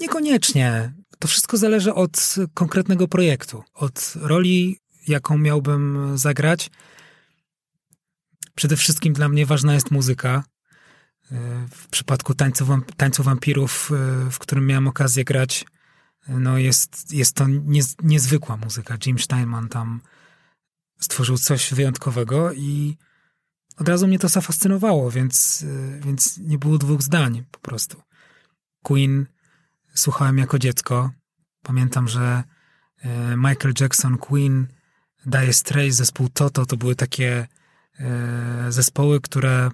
Niekoniecznie. 0.00 0.92
To 1.18 1.28
wszystko 1.28 1.56
zależy 1.56 1.94
od 1.94 2.34
konkretnego 2.54 3.08
projektu, 3.08 3.64
od 3.74 4.14
roli, 4.16 4.78
jaką 5.08 5.38
miałbym 5.38 6.12
zagrać. 6.18 6.70
Przede 8.54 8.76
wszystkim 8.76 9.12
dla 9.12 9.28
mnie 9.28 9.46
ważna 9.46 9.74
jest 9.74 9.90
muzyka. 9.90 10.44
W 11.70 11.88
przypadku 11.88 12.34
tańcu 12.96 13.22
wampirów, 13.22 13.90
w 14.30 14.38
którym 14.38 14.66
miałem 14.66 14.88
okazję 14.88 15.24
grać, 15.24 15.64
no 16.28 16.58
jest, 16.58 17.12
jest 17.12 17.34
to 17.34 17.46
niez, 17.48 17.96
niezwykła 18.02 18.56
muzyka. 18.56 18.96
Jim 19.06 19.18
Steinman 19.18 19.68
tam 19.68 20.00
stworzył 21.00 21.38
coś 21.38 21.74
wyjątkowego 21.74 22.52
i 22.52 22.96
od 23.76 23.88
razu 23.88 24.06
mnie 24.06 24.18
to 24.18 24.28
zafascynowało, 24.28 25.10
więc, 25.10 25.64
więc 26.00 26.38
nie 26.38 26.58
było 26.58 26.78
dwóch 26.78 27.02
zdań 27.02 27.44
po 27.50 27.58
prostu. 27.58 28.02
Queen 28.82 29.26
słuchałem 29.96 30.38
jako 30.38 30.58
dziecko. 30.58 31.10
Pamiętam, 31.62 32.08
że 32.08 32.42
e, 32.98 33.36
Michael 33.36 33.74
Jackson, 33.80 34.18
Queen, 34.18 34.66
Dire 35.26 35.52
Straits, 35.52 35.96
zespół 35.96 36.28
Toto 36.28 36.66
to 36.66 36.76
były 36.76 36.96
takie 36.96 37.46
e, 37.98 38.72
zespoły, 38.72 39.20
które 39.20 39.70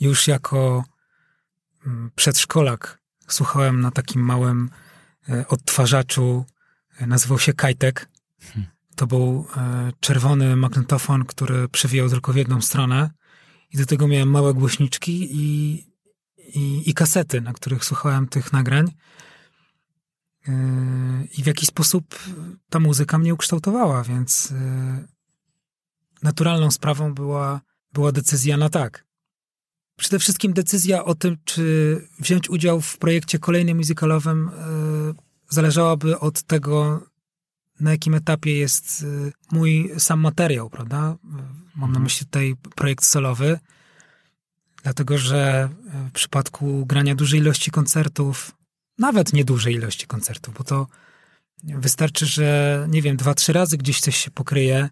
już 0.00 0.28
jako 0.28 0.84
mm, 1.86 2.10
przedszkolak 2.14 2.98
słuchałem 3.28 3.80
na 3.80 3.90
takim 3.90 4.22
małym 4.22 4.70
e, 5.28 5.48
odtwarzaczu, 5.48 6.44
nazywał 7.00 7.38
się 7.38 7.52
Kajtek. 7.52 8.08
Hmm. 8.42 8.66
To 8.96 9.06
był 9.06 9.46
czerwony 10.00 10.56
magnetofon, 10.56 11.24
który 11.24 11.68
przewijał 11.68 12.08
tylko 12.08 12.32
w 12.32 12.36
jedną 12.36 12.62
stronę 12.62 13.10
i 13.70 13.76
do 13.76 13.86
tego 13.86 14.08
miałem 14.08 14.30
małe 14.30 14.54
głośniczki 14.54 15.28
i 15.30 15.84
i, 16.54 16.90
i 16.90 16.94
kasety, 16.94 17.40
na 17.40 17.52
których 17.52 17.84
słuchałem 17.84 18.28
tych 18.28 18.52
nagrań. 18.52 18.92
Yy, 20.48 20.54
I 21.38 21.42
w 21.42 21.46
jaki 21.46 21.66
sposób 21.66 22.18
ta 22.70 22.80
muzyka 22.80 23.18
mnie 23.18 23.34
ukształtowała, 23.34 24.02
więc 24.02 24.50
yy, 24.50 25.08
naturalną 26.22 26.70
sprawą 26.70 27.14
była, 27.14 27.60
była 27.92 28.12
decyzja 28.12 28.56
na 28.56 28.68
tak. 28.68 29.06
Przede 29.96 30.18
wszystkim 30.18 30.52
decyzja 30.52 31.04
o 31.04 31.14
tym, 31.14 31.36
czy 31.44 32.08
wziąć 32.18 32.50
udział 32.50 32.80
w 32.80 32.98
projekcie 32.98 33.38
kolejnym 33.38 33.76
musicalowym, 33.76 34.50
yy, 35.06 35.14
zależałaby 35.48 36.18
od 36.18 36.42
tego, 36.42 37.06
na 37.80 37.90
jakim 37.90 38.14
etapie 38.14 38.58
jest 38.58 39.06
mój 39.52 39.90
sam 39.98 40.20
materiał, 40.20 40.70
prawda? 40.70 41.16
Mam 41.74 41.80
na 41.80 41.86
mhm. 41.86 42.02
myśli 42.02 42.26
tutaj 42.26 42.54
projekt 42.74 43.04
solowy. 43.04 43.58
Dlatego, 44.86 45.18
że 45.18 45.68
w 46.08 46.12
przypadku 46.12 46.86
grania 46.86 47.14
dużej 47.14 47.40
ilości 47.40 47.70
koncertów, 47.70 48.52
nawet 48.98 49.32
niedużej 49.32 49.74
ilości 49.74 50.06
koncertów, 50.06 50.54
bo 50.54 50.64
to 50.64 50.86
wystarczy, 51.64 52.26
że 52.26 52.86
nie 52.88 53.02
wiem, 53.02 53.16
dwa, 53.16 53.34
trzy 53.34 53.52
razy 53.52 53.76
gdzieś 53.76 54.00
coś 54.00 54.16
się 54.16 54.30
pokryje 54.30 54.88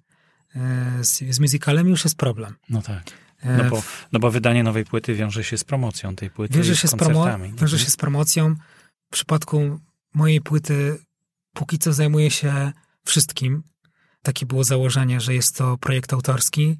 e, 0.57 1.05
z, 1.05 1.19
z 1.35 1.41
musicalem, 1.41 1.89
już 1.89 2.05
jest 2.05 2.17
problem. 2.17 2.55
No 2.69 2.83
tak. 2.83 3.03
E, 3.43 3.57
no 3.57 3.71
bo, 3.71 3.83
no 4.13 4.19
bo 4.21 4.31
wydanie 4.31 4.63
nowej 4.63 4.85
płyty 4.85 5.15
wiąże 5.15 5.45
się 5.45 5.59
z 5.59 5.65
promocją 5.65 6.17
tej 6.17 6.31
płyty. 6.31 6.55
Wiąże 6.55 6.77
się 6.77 6.89
z, 6.89 6.95
promo- 6.95 7.55
wiąże 7.61 7.79
się 7.79 7.91
z 7.91 7.97
promocją. 7.97 8.55
W 9.07 9.13
przypadku 9.13 9.81
mojej 10.15 10.41
płyty 10.41 10.99
póki 11.53 11.79
co 11.79 11.93
zajmuję 11.93 12.31
się 12.31 12.73
wszystkim. 13.05 13.63
Takie 14.23 14.47
było 14.47 14.65
założenie, 14.65 15.21
że 15.21 15.35
jest 15.35 15.57
to 15.57 15.79
projekt 15.79 16.13
autorski. 16.13 16.77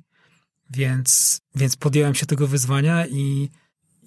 Więc, 0.77 1.41
więc 1.55 1.77
podjąłem 1.77 2.15
się 2.15 2.27
tego 2.27 2.47
wyzwania 2.47 3.07
i, 3.07 3.51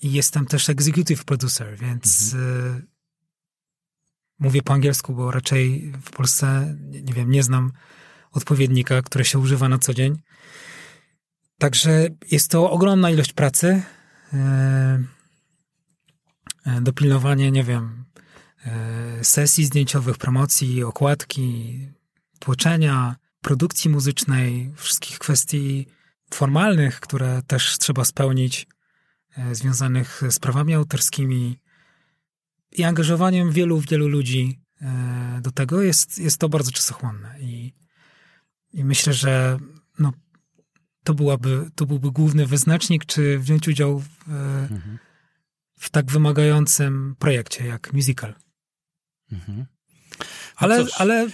i 0.02 0.12
jestem 0.12 0.46
też 0.46 0.70
executive 0.70 1.26
producer, 1.26 1.78
więc 1.78 2.34
mhm. 2.34 2.78
y, 2.78 2.88
mówię 4.40 4.62
po 4.62 4.74
angielsku, 4.74 5.14
bo 5.14 5.32
raczej 5.32 5.92
w 6.02 6.12
Polsce, 6.12 6.78
nie, 6.80 7.14
wiem, 7.14 7.32
nie 7.32 7.44
znam 7.44 7.72
odpowiednika, 8.32 9.02
które 9.02 9.26
się 9.26 9.40
używa 9.40 9.70
na 9.70 9.78
co 9.78 9.94
dzień. 9.94 10.22
Także 11.60 12.08
jest 12.32 12.52
to 12.52 12.72
ogromna 12.72 13.12
ilość 13.12 13.34
pracy. 13.34 13.82
Y, 14.34 14.38
y, 16.78 16.82
dopilnowanie, 16.82 17.52
nie 17.52 17.64
wiem, 17.64 18.06
sesji 19.22 19.66
zdjęciowych, 19.66 20.18
promocji, 20.18 20.84
okładki, 20.84 21.80
tłoczenia, 22.40 23.16
produkcji 23.42 23.90
muzycznej, 23.90 24.74
wszystkich 24.76 25.20
kwestii 25.20 25.88
formalnych, 26.32 27.00
które 27.00 27.42
też 27.48 27.78
trzeba 27.78 28.06
spełnić, 28.06 28.68
e, 29.38 29.56
związanych 29.56 30.22
z 30.30 30.40
prawami 30.40 30.74
autorskimi 30.74 31.60
i 32.72 32.84
angażowaniem 32.84 33.52
wielu, 33.52 33.80
wielu 33.80 34.08
ludzi 34.08 34.60
e, 34.82 35.40
do 35.42 35.52
tego, 35.52 35.82
jest, 35.82 36.20
jest 36.20 36.38
to 36.38 36.50
bardzo 36.50 36.72
czasochłonne. 36.72 37.40
I, 37.40 37.74
i 38.74 38.86
myślę, 38.86 39.14
że 39.14 39.60
no, 40.00 40.14
to, 41.04 41.14
byłaby, 41.14 41.70
to 41.76 41.86
byłby 41.86 42.12
główny 42.12 42.46
wyznacznik, 42.46 43.06
czy 43.06 43.40
wziąć 43.40 43.68
udział 43.68 44.00
w, 44.00 44.30
mhm. 44.72 44.98
w 45.80 45.90
tak 45.90 46.12
wymagającym 46.12 47.16
projekcie 47.20 47.66
jak 47.66 47.94
musical. 47.94 48.36
Mhm. 49.32 49.58
No 49.58 49.66
ale, 50.56 50.86
cóż, 50.86 50.94
ale 50.98 51.28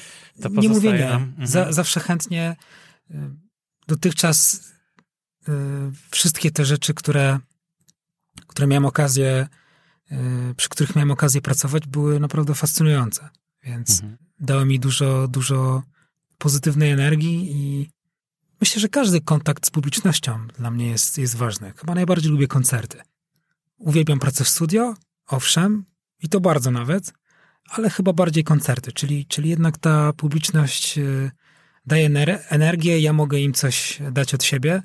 nie 0.50 0.70
mówię 0.70 0.92
nie. 0.92 1.12
Mhm. 1.12 1.48
Za, 1.48 1.72
zawsze 1.72 2.00
chętnie 2.00 2.56
e, 3.12 3.36
dotychczas 3.88 4.62
wszystkie 6.12 6.52
te 6.52 6.66
rzeczy, 6.66 6.94
które, 6.94 7.40
które 8.48 8.68
miałem 8.68 8.86
okazję 8.86 9.48
przy 10.58 10.70
których 10.70 10.96
miałem 10.96 11.12
okazję 11.12 11.42
pracować, 11.42 11.88
były 11.88 12.20
naprawdę 12.20 12.56
fascynujące. 12.56 13.30
Więc 13.64 14.02
mhm. 14.02 14.18
dały 14.40 14.66
mi 14.66 14.80
dużo, 14.80 15.28
dużo 15.28 15.84
pozytywnej 16.38 16.92
energii 16.92 17.52
i 17.52 17.90
myślę, 18.62 18.82
że 18.82 18.90
każdy 18.90 19.22
kontakt 19.22 19.66
z 19.66 19.70
publicznością 19.70 20.48
dla 20.48 20.72
mnie 20.72 20.88
jest, 20.88 21.18
jest 21.18 21.36
ważny. 21.36 21.74
Chyba 21.78 21.96
najbardziej 21.96 22.32
lubię 22.32 22.48
koncerty. 22.48 23.02
Uwielbiam 23.78 24.20
pracę 24.20 24.44
w 24.44 24.50
studio, 24.50 24.94
owszem, 25.28 25.86
i 26.20 26.30
to 26.30 26.40
bardzo 26.40 26.72
nawet, 26.72 27.14
ale 27.70 27.90
chyba 27.90 28.14
bardziej 28.14 28.44
koncerty, 28.44 28.92
czyli, 28.92 29.26
czyli 29.26 29.50
jednak 29.50 29.78
ta 29.78 30.14
publiczność 30.14 30.98
y, 30.98 31.32
daje 31.86 32.10
energię, 32.50 33.00
ja 33.00 33.14
mogę 33.14 33.40
im 33.40 33.54
coś 33.54 34.00
dać 34.12 34.34
od 34.34 34.44
siebie 34.44 34.82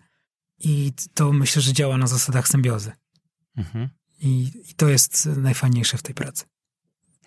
i 0.61 0.93
to 1.15 1.33
myślę, 1.33 1.63
że 1.63 1.73
działa 1.73 1.97
na 1.97 2.07
zasadach 2.07 2.49
symbiozy. 2.49 2.93
Mhm. 3.57 3.89
I, 4.21 4.51
I 4.71 4.75
to 4.75 4.89
jest 4.89 5.27
najfajniejsze 5.27 5.99
w 5.99 6.03
tej 6.03 6.15
pracy. 6.15 6.45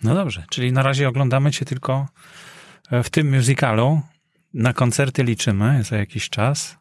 No 0.02 0.14
dobrze, 0.14 0.44
czyli 0.50 0.72
na 0.72 0.82
razie 0.82 1.08
oglądamy 1.08 1.50
cię 1.50 1.64
tylko 1.64 2.08
e, 2.90 3.02
w 3.02 3.10
tym 3.10 3.36
musicalu. 3.36 4.00
Na 4.54 4.72
koncerty 4.72 5.24
liczymy 5.24 5.84
za 5.84 5.96
jakiś 5.96 6.30
czas. 6.30 6.76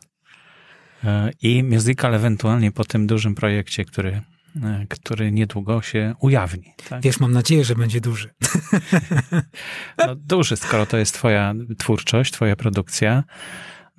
E, 1.03 1.31
I 1.41 1.63
musical 1.63 2.15
ewentualnie 2.15 2.71
po 2.71 2.85
tym 2.85 3.07
dużym 3.07 3.35
projekcie, 3.35 3.85
który, 3.85 4.21
e, 4.63 4.85
który 4.89 5.31
niedługo 5.31 5.81
się 5.81 6.15
ujawni. 6.19 6.73
Tak? 6.89 7.01
Wiesz, 7.01 7.19
mam 7.19 7.31
nadzieję, 7.31 7.65
że 7.65 7.75
będzie 7.75 8.01
duży. 8.01 8.29
No 9.97 10.15
duży, 10.15 10.57
skoro 10.57 10.85
to 10.85 10.97
jest 10.97 11.13
twoja 11.13 11.53
twórczość, 11.77 12.33
twoja 12.33 12.55
produkcja 12.55 13.23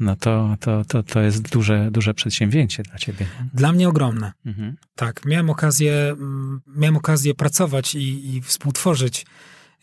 no 0.02 0.16
to, 0.16 0.56
to, 0.60 0.84
to, 0.84 1.02
to 1.02 1.20
jest 1.20 1.52
duże, 1.52 1.90
duże 1.90 2.14
przedsięwzięcie 2.14 2.82
dla 2.82 2.98
ciebie. 2.98 3.26
Dla 3.54 3.72
mnie 3.72 3.88
ogromne. 3.88 4.32
Mhm. 4.46 4.76
Tak, 4.94 5.24
miałem 5.24 5.50
okazję, 5.50 5.94
mm, 6.10 6.60
miałem 6.66 6.96
okazję 6.96 7.34
pracować 7.34 7.94
i, 7.94 8.36
i 8.36 8.42
współtworzyć 8.42 9.26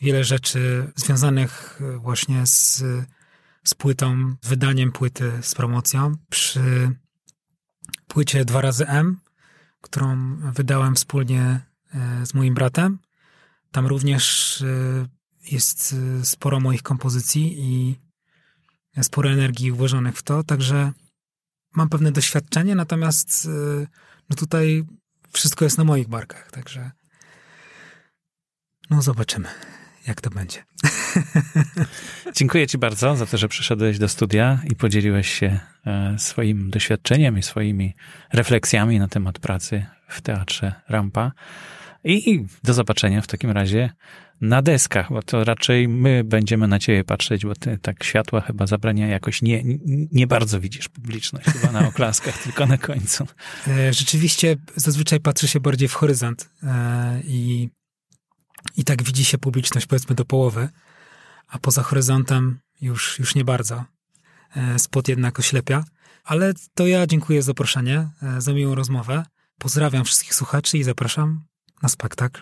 wiele 0.01 0.23
rzeczy 0.23 0.91
związanych 0.95 1.79
e, 1.81 1.97
właśnie 1.97 2.45
z, 2.45 2.83
z 3.63 3.73
płytą, 3.73 4.35
wydaniem 4.43 4.91
płyty, 4.91 5.31
z 5.41 5.55
promocją. 5.55 6.15
Przy 6.29 6.91
płycie 8.07 8.45
dwa 8.45 8.61
razy 8.61 8.87
M, 8.87 9.17
którą 9.81 10.35
wydałem 10.35 10.95
wspólnie 10.95 11.41
e, 11.93 12.25
z 12.25 12.33
moim 12.33 12.53
bratem. 12.53 12.99
Tam 13.71 13.87
również 13.87 14.61
e, 14.61 15.07
jest 15.51 15.95
sporo 16.23 16.59
moich 16.59 16.83
kompozycji 16.83 17.55
i 17.57 17.95
sporo 19.03 19.29
energii 19.29 19.71
włożonych 19.71 20.17
w 20.17 20.23
to, 20.23 20.43
także 20.43 20.91
mam 21.75 21.89
pewne 21.89 22.11
doświadczenie, 22.11 22.75
natomiast 22.75 23.45
y, 23.45 23.87
no 24.29 24.35
tutaj 24.35 24.83
wszystko 25.31 25.65
jest 25.65 25.77
na 25.77 25.83
moich 25.83 26.07
barkach, 26.07 26.51
także 26.51 26.91
no 28.89 29.01
zobaczymy, 29.01 29.47
jak 30.07 30.21
to 30.21 30.29
będzie. 30.29 30.63
Dziękuję 32.37 32.67
Ci 32.67 32.77
bardzo 32.77 33.15
za 33.15 33.25
to, 33.25 33.37
że 33.37 33.47
przyszedłeś 33.47 33.97
do 33.97 34.09
studia 34.09 34.59
i 34.69 34.75
podzieliłeś 34.75 35.29
się 35.29 35.59
e, 35.85 36.15
swoim 36.19 36.69
doświadczeniem 36.69 37.37
i 37.37 37.43
swoimi 37.43 37.93
refleksjami 38.33 38.99
na 38.99 39.07
temat 39.07 39.39
pracy 39.39 39.85
w 40.07 40.21
teatrze 40.21 40.73
Rampa. 40.89 41.31
I 42.03 42.45
do 42.63 42.73
zobaczenia 42.73 43.21
w 43.21 43.27
takim 43.27 43.51
razie 43.51 43.89
na 44.41 44.61
deskach, 44.61 45.09
bo 45.09 45.23
to 45.23 45.43
raczej 45.43 45.87
my 45.87 46.23
będziemy 46.23 46.67
na 46.67 46.79
ciebie 46.79 47.03
patrzeć, 47.03 47.45
bo 47.45 47.55
ty 47.55 47.77
tak 47.81 48.03
światła 48.03 48.41
chyba 48.41 48.67
zabrania 48.67 49.07
jakoś 49.07 49.41
nie, 49.41 49.63
nie 50.11 50.27
bardzo 50.27 50.59
widzisz 50.59 50.89
publiczność 50.89 51.45
chyba 51.45 51.71
na 51.71 51.87
oklaskach, 51.87 52.37
tylko 52.43 52.65
na 52.65 52.77
końcu. 52.77 53.27
E, 53.67 53.93
rzeczywiście 53.93 54.55
zazwyczaj 54.75 55.19
patrzy 55.19 55.47
się 55.47 55.59
bardziej 55.59 55.87
w 55.87 55.93
horyzont 55.93 56.49
e, 56.63 57.21
i, 57.23 57.69
i 58.77 58.83
tak 58.83 59.03
widzi 59.03 59.25
się 59.25 59.37
publiczność 59.37 59.85
powiedzmy 59.85 60.15
do 60.15 60.25
połowy, 60.25 60.69
a 61.47 61.59
poza 61.59 61.83
horyzontem 61.83 62.59
już, 62.81 63.19
już 63.19 63.35
nie 63.35 63.45
bardzo. 63.45 63.85
E, 64.55 64.79
spot 64.79 65.07
jednak 65.07 65.39
oślepia. 65.39 65.83
Ale 66.23 66.53
to 66.73 66.87
ja 66.87 67.07
dziękuję 67.07 67.41
za 67.41 67.45
zaproszenie, 67.45 68.09
za 68.37 68.53
miłą 68.53 68.75
rozmowę. 68.75 69.25
Pozdrawiam 69.57 70.05
wszystkich 70.05 70.35
słuchaczy 70.35 70.77
i 70.77 70.83
zapraszam 70.83 71.48
na 71.83 71.89
spektakl 71.89 72.41